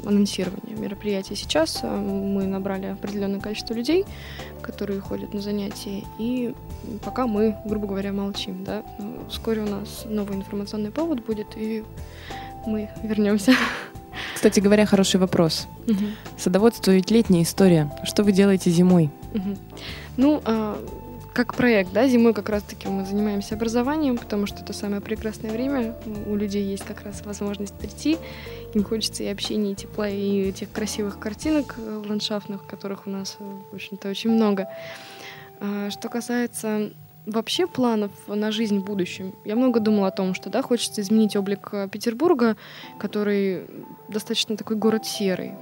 анонсирование 0.07 0.77
мероприятий. 0.77 1.35
Сейчас 1.35 1.81
э, 1.83 1.87
мы 1.89 2.47
набрали 2.47 2.87
определенное 2.87 3.41
количество 3.41 3.75
людей, 3.75 4.05
которые 4.63 5.01
ходят 5.01 5.35
на 5.35 5.41
занятия, 5.41 6.05
и 6.19 6.55
пока 7.05 7.27
мы, 7.27 7.57
грубо 7.65 7.87
говоря, 7.87 8.13
молчим. 8.13 8.65
Да? 8.65 8.83
Вскоре 9.29 9.63
у 9.63 9.69
нас 9.69 10.05
новый 10.09 10.37
информационный 10.37 10.91
повод 10.91 11.25
будет, 11.25 11.49
и 11.57 11.85
мы 12.67 12.91
вернемся. 13.03 13.53
Кстати 14.35 14.61
говоря, 14.61 14.87
хороший 14.87 15.19
вопрос. 15.19 15.67
Угу. 15.87 16.05
Садоводство 16.39 16.91
ведь 16.91 17.11
летняя 17.11 17.43
история. 17.43 17.91
Что 18.05 18.23
вы 18.23 18.33
делаете 18.33 18.71
зимой? 18.71 19.11
Угу. 19.35 19.57
Ну, 20.17 20.43
а, 20.45 20.79
как 21.33 21.55
проект, 21.55 21.93
да, 21.93 22.07
зимой 22.07 22.33
как 22.33 22.49
раз-таки 22.49 22.87
мы 22.89 23.05
занимаемся 23.05 23.57
образованием, 23.57 24.17
потому 24.17 24.47
что 24.47 24.63
это 24.63 24.73
самое 24.73 25.01
прекрасное 25.01 25.51
время. 25.51 25.97
У 26.27 26.37
людей 26.37 26.65
есть 26.65 26.85
как 26.85 27.03
раз 27.03 27.25
возможность 27.25 27.75
прийти. 27.75 28.19
Им 28.75 28.85
хочется 28.85 29.25
и 29.25 29.27
общения, 29.27 29.73
и 29.73 29.75
тепла, 29.75 30.09
и 30.09 30.53
тех 30.53 30.71
красивых 30.71 31.19
картинок 31.19 31.75
э, 31.77 32.03
ландшафтных, 32.09 32.67
которых 32.67 33.07
у 33.07 33.11
нас, 33.11 33.37
э, 33.41 33.45
в 33.73 33.75
общем-то, 33.75 34.09
очень 34.09 34.31
много. 34.31 34.69
А, 35.61 35.91
что 35.91 36.09
касается 36.09 36.93
вообще 37.27 37.67
планов 37.67 38.11
на 38.27 38.51
жизнь 38.51 38.81
в 38.81 38.85
будущем. 38.85 39.35
Я 39.45 39.57
много 39.57 39.81
думала 39.81 40.09
о 40.09 40.11
том, 40.13 40.35
что 40.35 40.51
да, 40.51 40.63
хочется 40.63 41.01
изменить 41.01 41.37
облик 41.37 41.69
э, 41.73 41.89
Петербурга, 41.89 42.57
который 42.99 43.67
достаточно 44.09 44.57
такой 44.57 44.77
город 44.77 45.07
серый. 45.07 45.53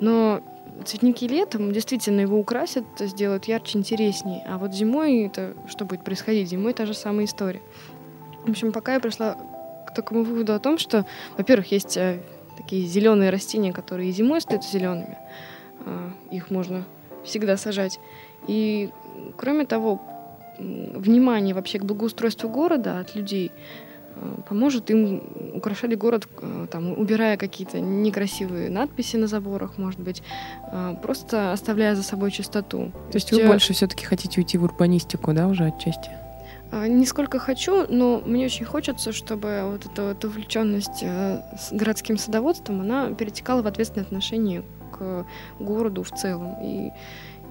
Но 0.00 0.42
цветники 0.84 1.24
летом 1.24 1.72
действительно 1.72 2.20
его 2.20 2.38
украсят, 2.38 2.84
сделают 2.98 3.46
ярче, 3.46 3.78
интереснее. 3.78 4.44
А 4.46 4.58
вот 4.58 4.74
зимой 4.74 5.24
это 5.24 5.54
что 5.66 5.84
будет 5.84 6.04
происходить? 6.04 6.48
Зимой 6.48 6.72
та 6.74 6.86
же 6.86 6.94
самая 6.94 7.24
история. 7.24 7.62
В 8.44 8.50
общем, 8.50 8.72
пока 8.72 8.94
я 8.94 9.00
пришла 9.00 9.36
к 9.86 9.94
такому 9.94 10.22
выводу 10.24 10.54
о 10.54 10.58
том, 10.58 10.78
что, 10.78 11.06
во-первых, 11.36 11.72
есть 11.72 11.96
э, 11.96 12.20
такие 12.56 12.86
зеленые 12.86 13.30
растения, 13.30 13.72
которые 13.72 14.10
и 14.10 14.12
зимой 14.12 14.38
остаются 14.38 14.70
зелеными. 14.70 15.16
А, 15.86 16.12
их 16.30 16.50
можно 16.50 16.84
всегда 17.24 17.56
сажать. 17.56 17.98
И 18.46 18.90
кроме 19.36 19.64
того, 19.64 20.00
внимание 20.58 21.54
вообще 21.54 21.78
к 21.78 21.84
благоустройству 21.84 22.48
города 22.48 22.98
от 23.00 23.14
людей 23.14 23.52
э, 24.16 24.34
поможет 24.48 24.90
им 24.90 25.22
украшать 25.54 25.96
город, 25.96 26.28
э, 26.40 26.66
там, 26.70 26.92
убирая 26.98 27.36
какие-то 27.36 27.80
некрасивые 27.80 28.70
надписи 28.70 29.16
на 29.16 29.26
заборах, 29.26 29.78
может 29.78 30.00
быть, 30.00 30.22
э, 30.72 30.96
просто 31.02 31.52
оставляя 31.52 31.94
за 31.94 32.02
собой 32.02 32.30
чистоту. 32.30 32.92
То 33.10 33.16
есть 33.16 33.32
вы 33.32 33.46
больше 33.46 33.72
все-таки 33.72 34.04
хотите 34.04 34.40
уйти 34.40 34.58
в 34.58 34.64
урбанистику, 34.64 35.32
да, 35.32 35.46
уже 35.46 35.64
отчасти? 35.64 36.10
Не 36.70 37.06
сколько 37.06 37.38
хочу, 37.38 37.86
но 37.88 38.20
мне 38.26 38.44
очень 38.44 38.66
хочется, 38.66 39.12
чтобы 39.12 39.62
вот 39.64 39.86
эта 39.86 40.08
вот 40.08 40.22
увлеченность 40.26 41.02
с 41.02 41.72
городским 41.72 42.18
садоводством, 42.18 42.82
она 42.82 43.14
перетекала 43.14 43.62
в 43.62 43.66
ответственное 43.66 44.04
отношение 44.04 44.62
к 44.92 45.24
городу 45.58 46.02
в 46.02 46.10
целом. 46.10 46.56
И 46.62 46.90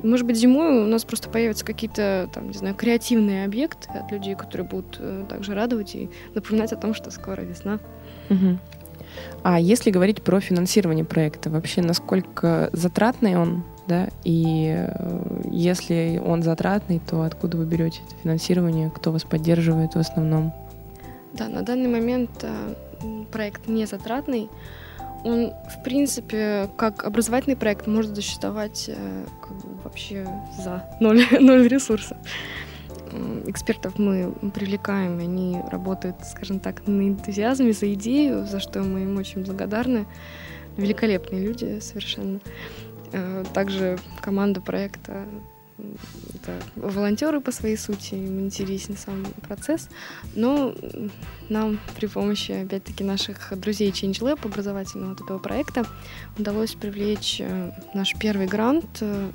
может 0.03 0.25
быть, 0.25 0.37
зимой 0.37 0.83
у 0.83 0.87
нас 0.87 1.03
просто 1.05 1.29
появятся 1.29 1.65
какие-то, 1.65 2.29
там, 2.33 2.47
не 2.47 2.57
знаю, 2.57 2.75
креативные 2.75 3.45
объекты 3.45 3.89
от 3.89 4.11
людей, 4.11 4.35
которые 4.35 4.67
будут 4.67 4.97
э, 4.99 5.25
также 5.27 5.53
радовать 5.53 5.95
и 5.95 6.09
напоминать 6.33 6.71
о 6.73 6.77
том, 6.77 6.93
что 6.93 7.11
скоро 7.11 7.41
весна. 7.41 7.79
Угу. 8.29 8.59
А 9.43 9.59
если 9.59 9.91
говорить 9.91 10.21
про 10.21 10.39
финансирование 10.39 11.05
проекта, 11.05 11.49
вообще 11.49 11.81
насколько 11.81 12.69
затратный 12.73 13.37
он, 13.37 13.63
да, 13.87 14.09
и 14.23 14.75
э, 14.77 15.41
если 15.49 16.21
он 16.23 16.43
затратный, 16.43 16.99
то 16.99 17.23
откуда 17.23 17.57
вы 17.57 17.65
берете 17.65 18.01
это 18.05 18.15
финансирование, 18.21 18.91
кто 18.93 19.11
вас 19.11 19.23
поддерживает 19.23 19.95
в 19.95 19.99
основном? 19.99 20.53
Да, 21.33 21.47
на 21.47 21.61
данный 21.61 21.89
момент 21.89 22.43
э, 22.43 22.75
проект 23.31 23.67
не 23.67 23.85
затратный. 23.85 24.49
Он, 25.23 25.53
в 25.69 25.83
принципе, 25.83 26.69
как 26.77 27.03
образовательный 27.03 27.55
проект 27.55 27.87
может 27.87 28.15
существовать 28.15 28.85
э, 28.87 29.25
как 29.41 29.57
бы, 29.57 29.81
вообще 29.83 30.27
за 30.57 30.85
ноль, 30.99 31.23
ноль 31.39 31.67
ресурсов. 31.67 32.17
Экспертов 33.45 33.97
мы 33.97 34.33
привлекаем, 34.53 35.19
они 35.19 35.59
работают, 35.71 36.17
скажем 36.25 36.59
так, 36.59 36.85
на 36.87 37.07
энтузиазме, 37.07 37.73
за 37.73 37.93
идею, 37.93 38.45
за 38.45 38.59
что 38.59 38.81
мы 38.81 39.03
им 39.03 39.17
очень 39.17 39.43
благодарны. 39.43 40.05
Великолепные 40.75 41.41
люди 41.41 41.79
совершенно. 41.79 42.39
Э, 43.13 43.43
также 43.53 43.97
команда 44.21 44.61
проекта 44.61 45.25
это 46.33 46.53
волонтеры 46.75 47.39
по 47.39 47.51
своей 47.51 47.77
сути, 47.77 48.15
им 48.15 48.39
интересен 48.39 48.97
сам 48.97 49.25
процесс, 49.47 49.89
но 50.35 50.73
нам 51.49 51.79
при 51.95 52.07
помощи, 52.07 52.51
опять-таки, 52.51 53.03
наших 53.03 53.53
друзей 53.57 53.91
Change 53.91 54.21
Lab, 54.21 54.45
образовательного 54.45 55.09
вот 55.09 55.21
этого 55.21 55.37
проекта, 55.37 55.85
удалось 56.37 56.73
привлечь 56.73 57.37
э, 57.39 57.71
наш 57.93 58.15
первый 58.19 58.47
грант. 58.47 58.85
Э, 59.01 59.29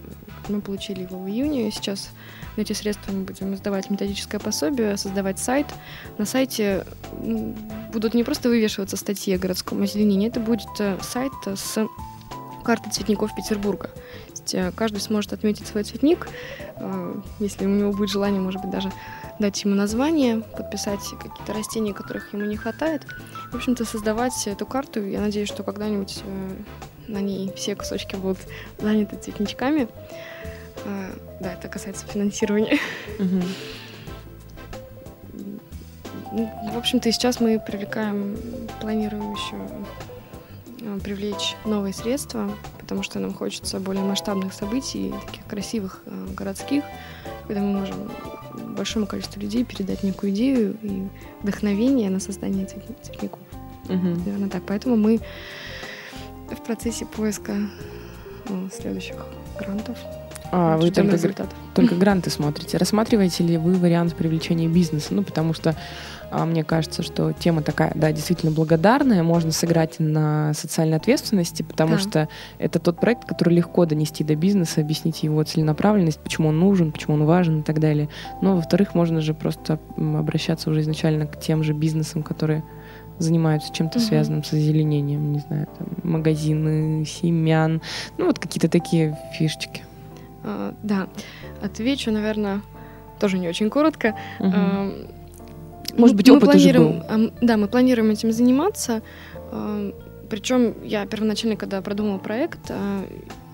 мы 0.49 0.61
получили 0.61 1.03
его 1.03 1.19
в 1.19 1.29
июне, 1.29 1.71
сейчас 1.71 2.11
на 2.57 2.63
эти 2.63 2.73
средства 2.73 3.13
мы 3.13 3.23
будем 3.23 3.55
издавать 3.55 3.89
методическое 3.89 4.41
пособие, 4.41 4.97
создавать 4.97 5.39
сайт. 5.39 5.67
На 6.19 6.27
сайте 6.27 6.85
будут 7.93 8.15
не 8.15 8.25
просто 8.25 8.49
вывешиваться 8.49 8.97
статьи 8.97 9.35
о 9.35 9.39
городском 9.39 9.83
озеленении, 9.83 10.29
это 10.29 10.41
будет 10.41 10.69
э, 10.81 10.99
сайт 11.03 11.33
с 11.47 11.87
картой 12.65 12.93
цветников 12.93 13.35
Петербурга 13.35 13.91
есть 14.43 14.55
э, 14.55 14.73
каждый 14.75 15.01
сможет 15.01 15.33
отметить 15.33 15.67
свой 15.67 15.85
цветник, 15.85 16.29
э, 16.77 17.15
если 17.39 17.67
у 17.67 17.69
него 17.69 17.93
будет 17.93 18.11
желание, 18.11 18.41
может 18.41 18.61
быть, 18.61 18.71
даже 18.71 18.93
дать 19.39 19.63
ему 19.65 19.75
название, 19.75 20.41
подписать 20.41 21.01
какие-то 21.21 21.53
растения, 21.53 21.95
которых 21.95 22.33
ему 22.33 22.45
не 22.45 22.57
хватает. 22.57 23.07
В 23.51 23.57
общем-то, 23.57 23.85
создавать 23.85 24.47
эту 24.47 24.67
карту. 24.67 25.05
Я 25.05 25.21
надеюсь, 25.21 25.49
что 25.49 25.63
когда-нибудь 25.63 26.23
э, 26.25 26.57
на 27.09 27.19
ней 27.19 27.53
все 27.57 27.75
кусочки 27.75 28.17
будут 28.17 28.39
заняты 28.79 29.17
цветничками. 29.17 29.89
Да, 31.41 31.53
это 31.53 31.69
касается 31.69 32.07
финансирования. 32.07 32.79
Ну, 36.33 36.51
в 36.73 36.79
общем-то, 36.79 37.13
сейчас 37.13 37.41
мы 37.41 37.61
привлекаем, 37.61 38.37
планируем 38.81 39.33
еще 39.33 39.57
привлечь 41.05 41.55
новые 41.65 41.93
средства 41.93 42.51
потому 42.93 43.05
что 43.05 43.21
нам 43.21 43.33
хочется 43.33 43.81
более 43.81 44.05
масштабных 44.05 44.53
событий, 44.53 45.15
таких 45.25 45.47
красивых 45.47 46.03
э, 46.05 46.27
городских, 46.37 46.85
когда 47.47 47.63
мы 47.63 47.81
можем 47.81 48.13
большому 48.77 49.07
количеству 49.07 49.41
людей 49.41 49.65
передать 49.65 50.03
некую 50.03 50.31
идею 50.31 50.77
и 50.83 51.09
вдохновение 51.41 52.11
на 52.11 52.21
создание 52.21 52.67
цветников. 52.67 53.41
Угу. 53.87 53.95
Наверное, 53.95 54.51
так. 54.51 54.65
Поэтому 54.67 54.97
мы 54.97 55.21
в 56.51 56.63
процессе 56.67 57.07
поиска 57.07 57.57
ну, 58.51 58.69
следующих 58.71 59.17
грантов. 59.59 59.97
А, 60.55 60.77
вы 60.77 60.91
только, 60.91 61.13
результатов. 61.13 61.55
только 61.75 61.95
гранты 61.95 62.29
смотрите. 62.31 62.77
Рассматриваете 62.77 63.43
ли 63.43 63.57
вы 63.57 63.73
вариант 63.75 64.15
привлечения 64.15 64.69
бизнеса? 64.69 65.09
Ну, 65.15 65.23
потому 65.23 65.55
что 65.55 65.75
а, 66.31 66.45
мне 66.45 66.63
кажется, 66.63 67.03
что 67.03 67.33
тема 67.33 67.63
такая, 67.63 67.93
да, 67.95 68.13
действительно 68.13 68.53
благодарная. 68.53 69.23
Можно 69.23 69.51
сыграть 69.51 69.97
на 69.99 70.53
социальной 70.55 70.99
ответственности, 70.99 71.63
потому 71.63 71.95
Да. 71.95 71.99
что 71.99 72.29
это 72.59 72.79
тот 72.79 73.01
проект, 73.01 73.25
который 73.27 73.55
легко 73.55 73.87
донести 73.87 74.25
до 74.25 74.35
бизнеса, 74.37 74.83
объяснить 74.83 75.23
его 75.23 75.43
целенаправленность, 75.43 76.21
почему 76.21 76.49
он 76.49 76.61
нужен, 76.61 76.93
почему 76.93 77.15
он 77.15 77.25
важен 77.25 77.61
и 77.61 77.63
так 77.63 77.81
далее. 77.81 78.09
Но, 78.43 78.55
во-вторых, 78.57 78.95
можно 78.95 79.23
же 79.23 79.33
просто 79.35 79.79
обращаться 79.97 80.69
уже 80.71 80.83
изначально 80.83 81.27
к 81.27 81.41
тем 81.41 81.63
же 81.65 81.73
бизнесам, 81.73 82.23
которые 82.23 82.63
занимаются 83.19 83.73
чем-то 83.73 83.99
Мгм. 83.99 84.07
связанным 84.09 84.45
с 84.45 84.53
озеленением, 84.53 85.33
не 85.33 85.39
знаю, 85.41 85.67
там, 85.79 85.89
магазины 86.03 87.05
семян, 87.07 87.81
ну 88.19 88.27
вот 88.27 88.39
какие-то 88.39 88.69
такие 88.69 89.19
фишечки. 89.39 89.83
А, 90.45 90.75
да, 90.83 91.09
отвечу, 91.63 92.11
наверное, 92.11 92.63
тоже 93.21 93.39
не 93.39 93.49
очень 93.49 93.71
коротко. 93.71 94.17
А, 94.41 94.91
Может 95.97 96.17
быть, 96.17 96.29
мы 96.29 96.37
опыт 96.37 96.49
уже 96.49 96.59
планируем, 96.59 96.93
был. 97.01 97.07
а, 97.09 97.15
м, 97.15 97.33
Да, 97.41 97.57
мы 97.57 97.69
планируем 97.69 98.11
этим 98.11 98.33
заниматься. 98.33 99.03
Причем 100.31 100.75
я 100.83 101.05
первоначально, 101.05 101.57
когда 101.57 101.83
продумала 101.83 102.17
проект, 102.19 102.61
а, 102.71 103.05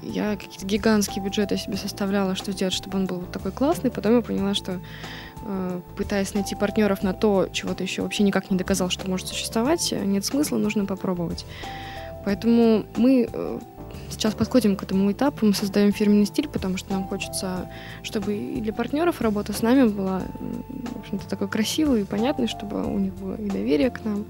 я 0.02 0.36
какие-то 0.36 0.64
гигантские 0.64 1.24
бюджеты 1.24 1.56
себе 1.56 1.76
составляла, 1.76 2.36
что 2.36 2.52
сделать, 2.52 2.72
чтобы 2.72 2.98
он 2.98 3.06
был 3.06 3.16
вот 3.18 3.32
такой 3.32 3.50
классный. 3.50 3.90
Потом 3.90 4.14
я 4.16 4.22
поняла, 4.22 4.54
что 4.54 4.78
а, 5.44 5.80
пытаясь 5.96 6.34
найти 6.34 6.54
партнеров 6.54 7.02
на 7.02 7.12
то, 7.14 7.48
чего 7.52 7.74
ты 7.74 7.82
еще 7.82 8.02
вообще 8.02 8.22
никак 8.22 8.50
не 8.52 8.56
доказал, 8.56 8.90
что 8.90 9.10
может 9.10 9.26
существовать, 9.26 9.92
э, 9.92 10.04
нет 10.04 10.24
смысла, 10.24 10.56
нужно 10.56 10.84
попробовать. 10.84 11.44
Поэтому 12.24 12.84
мы 12.96 13.28
э, 13.32 13.58
сейчас 14.10 14.34
подходим 14.34 14.76
к 14.76 14.82
этому 14.82 15.10
этапу, 15.12 15.46
мы 15.46 15.54
создаем 15.54 15.92
фирменный 15.92 16.26
стиль, 16.26 16.48
потому 16.48 16.76
что 16.76 16.92
нам 16.92 17.04
хочется, 17.04 17.70
чтобы 18.02 18.36
и 18.36 18.60
для 18.60 18.72
партнеров 18.72 19.20
работа 19.20 19.52
с 19.52 19.62
нами 19.62 19.88
была, 19.88 20.22
в 20.38 21.00
общем-то, 21.00 21.28
такой 21.28 21.48
красивой 21.48 22.02
и 22.02 22.04
понятной, 22.04 22.48
чтобы 22.48 22.84
у 22.84 22.98
них 22.98 23.14
было 23.14 23.34
и 23.36 23.48
доверие 23.48 23.90
к 23.90 24.04
нам, 24.04 24.26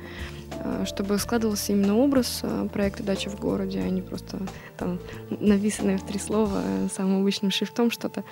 а, 0.60 0.84
чтобы 0.86 1.18
складывался 1.18 1.72
именно 1.72 1.96
образ 1.96 2.40
а, 2.42 2.68
проекта 2.68 3.02
«Дача 3.02 3.30
в 3.30 3.38
городе», 3.38 3.80
а 3.80 3.88
не 3.88 4.02
просто 4.02 4.40
там 4.76 4.98
написанное 5.30 5.98
в 5.98 6.06
три 6.06 6.18
слова 6.18 6.62
э, 6.64 6.88
самым 6.94 7.20
обычным 7.20 7.50
шрифтом 7.50 7.90
что-то. 7.90 8.24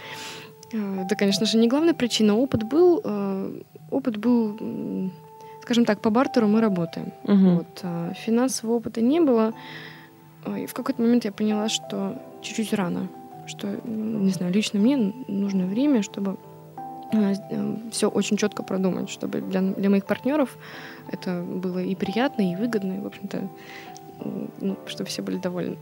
А, 0.73 1.05
Это, 1.05 1.15
конечно 1.15 1.47
же, 1.47 1.59
не 1.59 1.69
главная 1.69 1.95
причина. 1.95 2.37
Опыт 2.37 2.63
был, 2.65 3.03
опыт 3.91 4.17
был, 4.17 5.13
скажем 5.63 5.85
так, 5.85 6.01
по 6.01 6.11
бартеру 6.11 6.49
мы 6.49 6.61
работаем. 6.61 7.13
Мгм. 7.25 7.57
Вот, 7.57 7.85
финансового 8.25 8.77
опыта 8.77 9.01
не 9.01 9.21
было. 9.21 9.53
И 10.55 10.67
в 10.67 10.75
какой-то 10.75 11.03
момент 11.03 11.25
я 11.25 11.33
поняла, 11.33 11.69
что 11.69 12.21
чуть-чуть 12.43 12.73
рано, 12.73 13.09
что, 13.47 13.69
не 13.85 14.31
знаю, 14.31 14.53
лично 14.53 14.79
мне 14.81 14.97
нужно 15.29 15.67
время, 15.67 16.03
чтобы 16.03 16.37
все 17.93 18.09
очень 18.09 18.37
четко 18.37 18.63
продумать, 18.63 19.09
чтобы 19.09 19.41
для, 19.41 19.61
для 19.61 19.91
моих 19.91 20.07
партнеров 20.07 20.57
это 21.11 21.41
было 21.43 21.79
и 21.79 21.95
приятно, 21.95 22.51
и 22.51 22.57
выгодно, 22.57 22.99
и, 22.99 23.01
в 23.01 23.07
общем-то, 23.07 23.49
ну, 24.61 24.77
чтобы 24.87 25.09
все 25.09 25.23
были 25.23 25.37
довольны. 25.37 25.77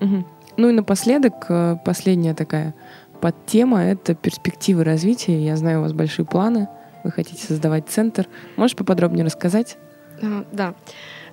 Мгм. 0.00 0.26
Ну 0.56 0.68
и 0.68 0.72
напоследок, 0.72 1.46
э, 1.48 1.76
последняя 1.84 2.34
такая 2.34 2.74
подтема— 3.20 3.82
это 3.84 4.14
перспективы 4.14 4.84
развития. 4.84 5.44
Я 5.44 5.56
знаю, 5.56 5.78
у 5.78 5.82
вас 5.82 5.92
большие 5.92 6.26
планы, 6.26 6.68
вы 7.04 7.10
хотите 7.10 7.44
создавать 7.46 7.88
центр. 7.88 8.26
Можешь 8.56 8.76
поподробнее 8.76 9.24
рассказать? 9.24 9.76
А, 10.22 10.44
Да, 10.52 10.74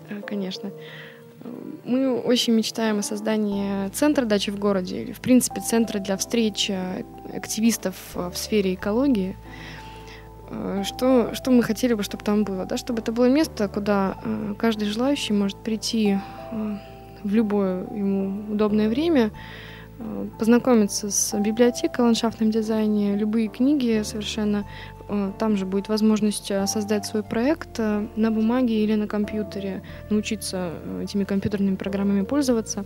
э, 0.10 0.22
конечно. 0.22 0.72
Мы 1.84 2.20
очень 2.20 2.54
мечтаем 2.54 3.00
о 3.00 3.02
создании 3.02 3.90
центра 3.90 4.26
дачи 4.26 4.52
в 4.52 4.60
городе, 4.60 5.02
или, 5.02 5.12
в 5.12 5.20
принципе, 5.20 5.62
центра 5.62 6.00
для 6.00 6.16
встреч 6.16 6.70
э, 6.70 7.04
активистов 7.36 7.96
э, 8.16 8.30
в 8.30 8.38
сфере 8.38 8.76
экологии. 8.76 9.36
Э, 10.50 10.84
Что, 10.86 11.34
что 11.34 11.52
мы 11.52 11.64
хотели 11.64 11.94
бы, 11.96 12.04
чтобы 12.04 12.24
там 12.24 12.44
было? 12.44 12.66
Да? 12.66 12.78
Чтобы 12.78 13.02
это 13.02 13.12
было 13.12 13.28
место, 13.30 13.68
куда 13.68 14.18
каждый 14.60 14.86
желающий 14.86 15.34
может 15.34 15.58
прийти 15.58 16.18
в 17.24 17.34
любое 17.34 17.88
ему 17.92 18.54
удобное 18.54 18.90
время, 18.90 19.32
познакомиться 20.40 21.10
с 21.12 21.38
библиотекой 21.40 22.06
о 22.06 22.08
ландшафтном 22.08 22.52
дизайне, 22.52 23.16
любые 23.16 23.48
книги 23.48 24.02
совершенно. 24.04 24.66
Э, 25.12 25.32
Там 25.38 25.58
же 25.58 25.66
будет 25.66 25.90
возможность 25.90 26.50
э, 26.50 26.66
создать 26.68 27.06
свой 27.06 27.22
проект 27.22 27.80
э, 27.80 28.08
на 28.16 28.32
бумаге 28.32 28.84
или 28.84 28.96
на 28.96 29.08
компьютере, 29.08 29.84
научиться 30.10 30.72
этими 31.04 31.26
компьютерными 31.26 31.76
программами 31.76 32.24
пользоваться. 32.24 32.86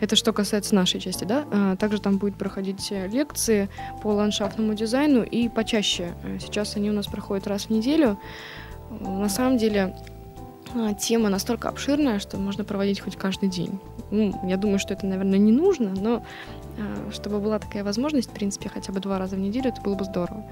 Это 0.00 0.14
что 0.14 0.32
касается 0.32 0.74
нашей 0.74 1.00
части, 1.00 1.24
да. 1.24 1.76
Также 1.76 2.00
там 2.00 2.18
будет 2.18 2.36
проходить 2.36 2.90
лекции 2.90 3.68
по 4.02 4.08
ландшафтному 4.08 4.74
дизайну 4.74 5.22
и 5.24 5.48
почаще. 5.48 6.14
Сейчас 6.40 6.76
они 6.76 6.90
у 6.90 6.92
нас 6.92 7.06
проходят 7.06 7.46
раз 7.46 7.64
в 7.64 7.70
неделю. 7.70 8.18
На 9.00 9.28
самом 9.28 9.56
деле 9.56 9.96
тема 11.00 11.28
настолько 11.28 11.68
обширная, 11.68 12.18
что 12.18 12.36
можно 12.36 12.64
проводить 12.64 13.00
хоть 13.00 13.16
каждый 13.16 13.48
день. 13.48 13.80
Ну, 14.10 14.32
я 14.44 14.56
думаю, 14.56 14.78
что 14.78 14.94
это, 14.94 15.06
наверное, 15.06 15.38
не 15.38 15.52
нужно, 15.52 15.92
но 15.96 16.24
чтобы 17.12 17.40
была 17.40 17.58
такая 17.58 17.84
возможность, 17.84 18.30
в 18.30 18.34
принципе, 18.34 18.68
хотя 18.68 18.92
бы 18.92 19.00
два 19.00 19.18
раза 19.18 19.36
в 19.36 19.38
неделю, 19.40 19.68
это 19.70 19.80
было 19.80 19.94
бы 19.94 20.04
здорово. 20.04 20.44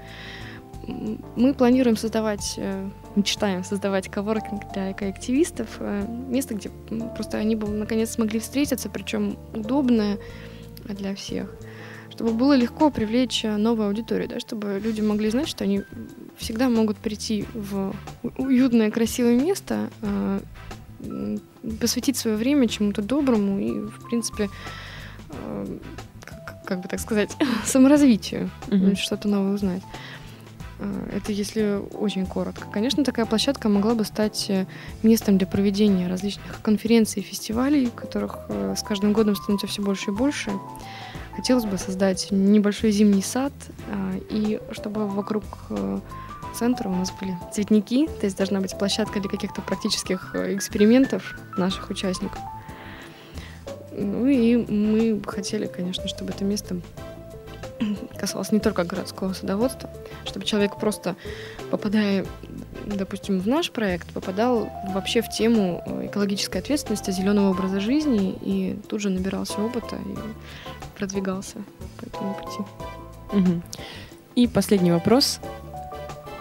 Мы 0.87 1.53
планируем 1.53 1.95
создавать, 1.95 2.55
э, 2.57 2.89
мечтаем 3.15 3.63
создавать 3.63 4.09
коворкинг 4.09 4.73
для 4.73 4.91
экоактивистов, 4.91 5.69
э, 5.79 6.05
место, 6.27 6.55
где 6.55 6.69
просто 7.15 7.37
они 7.37 7.55
бы 7.55 7.67
наконец 7.67 8.11
смогли 8.11 8.39
встретиться, 8.39 8.89
причем 8.89 9.37
удобное 9.53 10.17
для 10.83 11.15
всех, 11.15 11.53
чтобы 12.09 12.31
было 12.31 12.53
легко 12.53 12.89
привлечь 12.89 13.45
э, 13.45 13.55
новую 13.55 13.87
аудиторию, 13.87 14.27
да, 14.27 14.39
чтобы 14.39 14.81
люди 14.83 15.01
могли 15.01 15.29
знать, 15.29 15.47
что 15.47 15.63
они 15.63 15.83
всегда 16.37 16.67
могут 16.69 16.97
прийти 16.97 17.45
в 17.53 17.93
уютное, 18.37 18.91
красивое 18.91 19.39
место, 19.39 19.89
посвятить 21.79 22.17
свое 22.17 22.37
время 22.37 22.67
чему-то 22.67 23.01
доброму 23.01 23.59
и, 23.59 23.71
в 23.71 24.05
принципе, 24.07 24.49
как, 26.65 26.81
бы 26.81 26.87
так 26.87 26.99
сказать, 26.99 27.31
саморазвитию, 27.65 28.49
Мгм. 28.67 28.95
что-то 28.95 29.27
новое 29.27 29.53
узнать. 29.53 29.83
Э, 30.79 31.17
Это 31.17 31.31
если 31.31 31.81
очень 31.93 32.25
коротко. 32.25 32.67
Конечно, 32.71 33.03
такая 33.03 33.25
площадка 33.25 33.69
могла 33.69 33.95
бы 33.95 34.03
стать 34.05 34.49
э, 34.49 34.65
местом 35.03 35.37
для 35.37 35.47
проведения 35.47 36.07
различных 36.07 36.61
конференций 36.61 37.21
и 37.21 37.25
фестивалей, 37.25 37.89
которых 37.95 38.37
э, 38.49 38.75
с 38.77 38.83
каждым 38.83 39.13
годом 39.13 39.35
становится 39.35 39.67
все 39.67 39.81
больше 39.81 40.11
и 40.11 40.13
больше. 40.13 40.51
Хотелось 41.35 41.65
бы 41.65 41.77
создать 41.77 42.27
небольшой 42.29 42.91
зимний 42.91 43.23
сад, 43.23 43.53
и 44.29 44.61
чтобы 44.71 45.07
вокруг 45.07 45.43
центра 46.53 46.87
у 46.89 46.95
нас 46.95 47.11
были 47.19 47.35
цветники, 47.51 48.05
то 48.05 48.27
есть 48.27 48.37
должна 48.37 48.61
быть 48.61 48.77
площадка 48.77 49.19
для 49.19 49.31
каких-то 49.31 49.63
практических 49.63 50.35
экспериментов 50.35 51.35
наших 51.57 51.89
участников. 51.89 52.37
Ну 53.97 54.27
и 54.27 54.57
мы 54.57 55.19
хотели, 55.25 55.65
конечно, 55.65 56.07
чтобы 56.07 56.33
это 56.33 56.45
место 56.45 56.75
касалось 58.19 58.51
не 58.51 58.59
только 58.59 58.83
городского 58.83 59.33
садоводства, 59.33 59.89
чтобы 60.25 60.45
человек 60.45 60.77
просто, 60.79 61.15
попадая, 61.71 62.25
допустим, 62.85 63.39
в 63.39 63.47
наш 63.47 63.71
проект, 63.71 64.11
попадал 64.13 64.69
вообще 64.93 65.21
в 65.21 65.29
тему 65.29 65.83
э, 65.85 66.07
экологической 66.07 66.57
ответственности, 66.57 67.11
зеленого 67.11 67.51
образа 67.51 67.79
жизни 67.79 68.37
и 68.41 68.79
тут 68.87 69.01
же 69.01 69.09
набирался 69.09 69.61
опыта 69.61 69.95
и 69.95 70.97
продвигался 70.97 71.57
по 71.97 72.05
этому 72.05 72.33
пути. 72.35 72.63
Мгм. 73.33 73.63
И 74.35 74.47
последний 74.47 74.91
вопрос. 74.91 75.39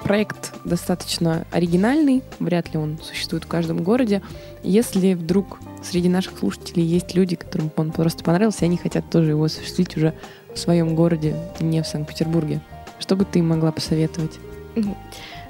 Проект 0.02 0.52
достаточно 0.64 1.46
оригинальный, 1.52 2.22
вряд 2.40 2.72
ли 2.72 2.78
он 2.78 2.98
существует 3.00 3.44
в 3.44 3.48
каждом 3.48 3.85
городе. 3.85 4.20
Если 4.64 5.14
вдруг 5.14 5.61
среди 5.83 6.09
наших 6.09 6.38
слушателей 6.38 6.85
есть 6.85 7.14
люди, 7.14 7.37
которым 7.37 7.70
он 7.76 7.92
просто 7.92 8.24
понравился, 8.24 8.64
и 8.64 8.64
они 8.64 8.76
хотят 8.76 9.09
тоже 9.11 9.31
его 9.31 9.44
осуществить 9.44 9.96
уже 9.96 10.14
в 10.55 10.59
своем 10.59 10.95
городе, 10.95 11.37
не 11.61 11.83
в 11.83 11.87
Санкт-Петербурге, 11.87 12.61
что 12.99 13.17
бы 13.17 13.25
ты 13.25 13.43
могла 13.43 13.73
посоветовать? 13.73 14.38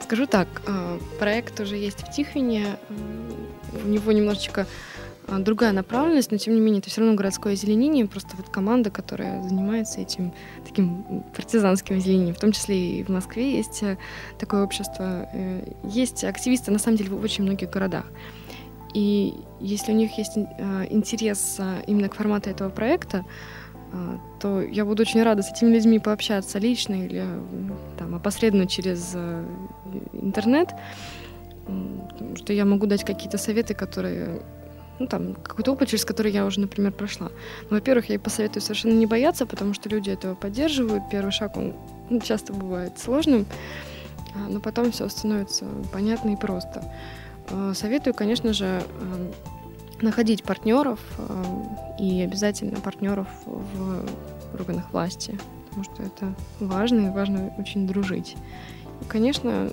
Скажу 0.00 0.26
так, 0.26 0.48
э, 0.66 0.98
проект 1.18 1.60
уже 1.60 1.76
есть 1.76 2.00
в 2.00 2.10
Тихвине, 2.10 2.76
э, 2.88 3.82
у 3.84 3.88
него 3.88 4.12
немножечко 4.12 4.66
э, 5.28 5.38
другая 5.38 5.72
направленность, 5.72 6.30
но 6.32 6.38
тем 6.38 6.54
не 6.54 6.60
менее 6.60 6.80
это 6.80 6.90
все 6.90 7.00
равно 7.00 7.16
городское 7.16 7.52
озеленение, 7.52 8.06
просто 8.06 8.36
вот 8.36 8.48
команда, 8.48 8.90
которая 8.90 9.42
занимается 9.42 10.00
этим 10.00 10.34
таким 10.66 11.24
партизанским 11.34 11.96
озеленением, 11.96 12.34
в 12.34 12.40
том 12.40 12.52
числе 12.52 12.98
и 12.98 13.04
в 13.04 13.08
Москве 13.10 13.56
есть 13.56 13.84
такое 14.38 14.64
общество, 14.64 15.28
есть 15.84 16.24
активисты 16.24 16.70
на 16.72 16.78
самом 16.78 16.96
деле 16.96 17.10
в 17.10 17.22
очень 17.22 17.44
многих 17.44 17.70
городах. 17.70 18.06
И 18.92 19.34
если 19.60 19.92
у 19.92 19.94
них 19.94 20.18
есть 20.18 20.36
интерес 20.36 21.58
именно 21.86 22.08
к 22.10 22.14
формату 22.14 22.50
этого 22.50 22.68
проекта, 22.68 23.24
то 24.40 24.62
я 24.62 24.84
буду 24.84 25.02
очень 25.02 25.22
рада 25.22 25.42
с 25.42 25.52
этими 25.52 25.74
людьми 25.74 25.98
пообщаться 25.98 26.58
лично 26.58 26.94
или 26.94 27.24
там, 27.98 28.14
опосредованно 28.14 28.66
через 28.66 29.12
э, 29.14 29.44
интернет, 30.12 30.70
что 32.36 32.52
я 32.52 32.64
могу 32.64 32.86
дать 32.86 33.04
какие-то 33.04 33.38
советы, 33.38 33.74
которые 33.74 34.42
ну, 34.98 35.06
там, 35.06 35.34
какой-то 35.34 35.72
опыт, 35.72 35.88
через 35.88 36.04
который 36.04 36.32
я 36.32 36.46
уже, 36.46 36.60
например, 36.60 36.92
прошла. 36.92 37.30
Ну, 37.70 37.76
во-первых, 37.76 38.08
я 38.08 38.14
ей 38.14 38.20
посоветую 38.20 38.62
совершенно 38.62 38.92
не 38.92 39.06
бояться, 39.06 39.46
потому 39.46 39.74
что 39.74 39.88
люди 39.88 40.10
этого 40.10 40.34
поддерживают. 40.34 41.04
Первый 41.10 41.32
шаг, 41.32 41.56
он 41.56 41.74
ну, 42.08 42.20
часто 42.20 42.52
бывает 42.52 42.98
сложным, 42.98 43.46
а, 44.34 44.48
но 44.48 44.60
потом 44.60 44.92
все 44.92 45.08
становится 45.08 45.64
понятно 45.92 46.30
и 46.30 46.36
просто. 46.36 46.84
А, 47.50 47.74
советую, 47.74 48.14
конечно 48.14 48.52
же, 48.52 48.66
а, 48.66 49.32
находить 50.02 50.42
партнеров 50.42 51.00
и 51.98 52.20
обязательно 52.22 52.80
партнеров 52.80 53.28
в 53.46 54.04
органах 54.54 54.92
власти, 54.92 55.38
потому 55.68 55.84
что 55.84 56.02
это 56.02 56.34
важно 56.60 57.06
и 57.06 57.10
важно 57.10 57.52
очень 57.58 57.86
дружить. 57.86 58.36
Конечно, 59.08 59.70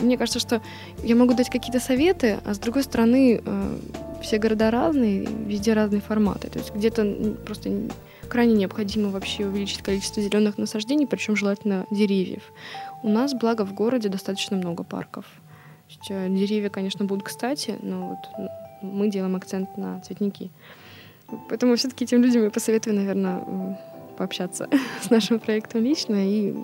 мне 0.00 0.18
кажется, 0.18 0.40
что 0.40 0.60
я 1.02 1.14
могу 1.14 1.34
дать 1.34 1.50
какие-то 1.50 1.80
советы, 1.80 2.38
а 2.44 2.54
с 2.54 2.58
другой 2.58 2.82
стороны, 2.82 3.40
э, 3.44 3.78
все 4.22 4.38
города 4.38 4.70
разные, 4.70 5.26
везде 5.26 5.72
разные 5.72 6.00
форматы. 6.00 6.48
То 6.48 6.58
есть 6.58 6.74
где-то 6.74 7.36
просто 7.44 7.70
крайне 8.28 8.54
необходимо 8.54 9.10
вообще 9.10 9.46
увеличить 9.46 9.82
количество 9.82 10.22
зеленых 10.22 10.58
насаждений, 10.58 11.06
причем 11.06 11.36
желательно 11.36 11.86
деревьев. 11.90 12.42
У 13.02 13.08
нас, 13.08 13.34
благо, 13.34 13.64
в 13.64 13.74
городе 13.74 14.08
достаточно 14.08 14.56
много 14.56 14.82
парков. 14.82 15.26
э, 16.10 16.28
деревья, 16.28 16.70
конечно, 16.70 17.04
будут 17.04 17.24
кстати, 17.24 17.76
но 17.82 18.08
вот 18.08 18.48
мы 18.84 19.08
делаем 19.08 19.36
акцент 19.36 19.76
на 19.76 20.00
цветники. 20.00 20.50
Поэтому 21.48 21.74
все-таки 21.76 22.06
тем 22.06 22.22
людям 22.22 22.44
я 22.44 22.50
посоветую, 22.50 22.96
наверное, 22.96 23.78
пообщаться 24.16 24.68
с 25.02 25.10
нашим 25.10 25.38
проектом 25.38 25.82
лично 25.82 26.16
и 26.16 26.54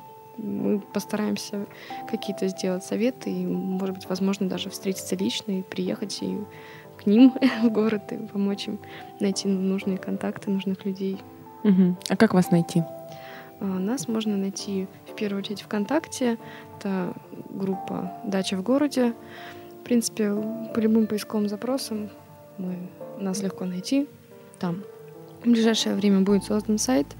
мы 0.42 0.80
постараемся 0.80 1.66
какие-то 2.10 2.48
сделать 2.48 2.84
советы 2.84 3.30
и, 3.30 3.44
может 3.44 3.96
быть, 3.96 4.08
возможно, 4.08 4.48
даже 4.48 4.70
встретиться 4.70 5.16
лично 5.16 5.58
и 5.58 5.62
приехать 5.62 6.22
и 6.22 6.38
к 6.98 7.06
ним 7.06 7.34
в 7.62 7.68
город 7.68 8.12
и 8.12 8.16
помочь 8.16 8.68
им 8.68 8.78
найти 9.20 9.48
нужные 9.48 9.98
контакты, 9.98 10.50
нужных 10.50 10.84
людей. 10.84 11.18
Угу. 11.64 11.96
А 12.08 12.16
как 12.16 12.34
вас 12.34 12.50
найти? 12.50 12.82
А, 13.60 13.64
нас 13.64 14.08
можно 14.08 14.36
найти 14.36 14.86
в 15.10 15.14
первую 15.14 15.40
очередь 15.42 15.62
ВКонтакте. 15.62 16.38
Это 16.78 17.12
группа 17.50 18.12
«Дача 18.24 18.56
в 18.56 18.62
городе». 18.62 19.14
В 19.90 19.92
принципе, 19.92 20.32
по 20.72 20.78
любым 20.78 21.08
поисковым 21.08 21.48
запросам 21.48 22.10
мы, 22.58 22.76
нас 23.18 23.42
легко 23.42 23.64
найти 23.64 24.08
там. 24.60 24.84
В 25.42 25.50
ближайшее 25.50 25.96
время 25.96 26.20
будет 26.20 26.44
создан 26.44 26.78
сайт— 26.78 27.06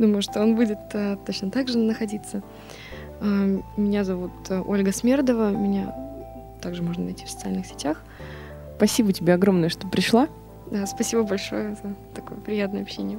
Думаю, 0.00 0.22
что 0.22 0.40
он 0.40 0.56
будет 0.56 0.78
э, 0.94 1.18
точно 1.26 1.50
так 1.50 1.68
же 1.68 1.76
находиться. 1.76 2.42
Э, 3.20 3.58
меня 3.76 4.02
зовут 4.02 4.30
э, 4.48 4.62
Ольга 4.66 4.92
Смердова. 4.92 5.50
Меня 5.50 5.94
также 6.62 6.82
можно 6.82 7.04
найти 7.04 7.26
в 7.26 7.30
социальных 7.30 7.66
сетях. 7.66 8.02
Спасибо 8.78 9.12
тебе 9.12 9.34
огромное, 9.34 9.68
что 9.68 9.86
пришла. 9.86 10.28
Да, 10.70 10.86
спасибо 10.86 11.22
большое 11.22 11.76
за 11.82 11.94
такое 12.14 12.38
приятное 12.38 12.80
общение. 12.80 13.18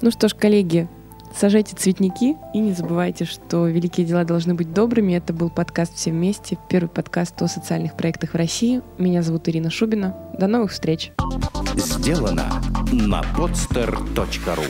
Ну 0.00 0.10
что 0.10 0.28
ж, 0.28 0.34
коллеги, 0.34 0.88
сажайте 1.34 1.76
цветники 1.76 2.36
и 2.54 2.58
не 2.58 2.72
забывайте, 2.72 3.24
что 3.24 3.66
великие 3.66 4.06
дела 4.06 4.24
должны 4.24 4.54
быть 4.54 4.72
добрыми. 4.72 5.14
Это 5.14 5.32
был 5.32 5.50
подкаст 5.50 5.94
«Все 5.96 6.10
вместе», 6.10 6.58
первый 6.68 6.88
подкаст 6.88 7.40
о 7.42 7.48
социальных 7.48 7.96
проектах 7.96 8.32
в 8.32 8.36
России. 8.36 8.82
Меня 8.98 9.22
зовут 9.22 9.48
Ирина 9.48 9.70
Шубина. 9.70 10.16
До 10.38 10.46
новых 10.46 10.72
встреч. 10.72 11.12
Сделано 11.76 12.50
на 12.92 13.22
podster.ru 13.36 14.66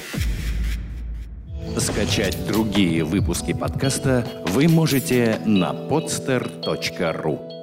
Скачать 1.78 2.36
другие 2.46 3.04
выпуски 3.04 3.52
подкаста 3.52 4.26
вы 4.48 4.68
можете 4.68 5.40
на 5.46 5.72
podster.ru 5.72 7.59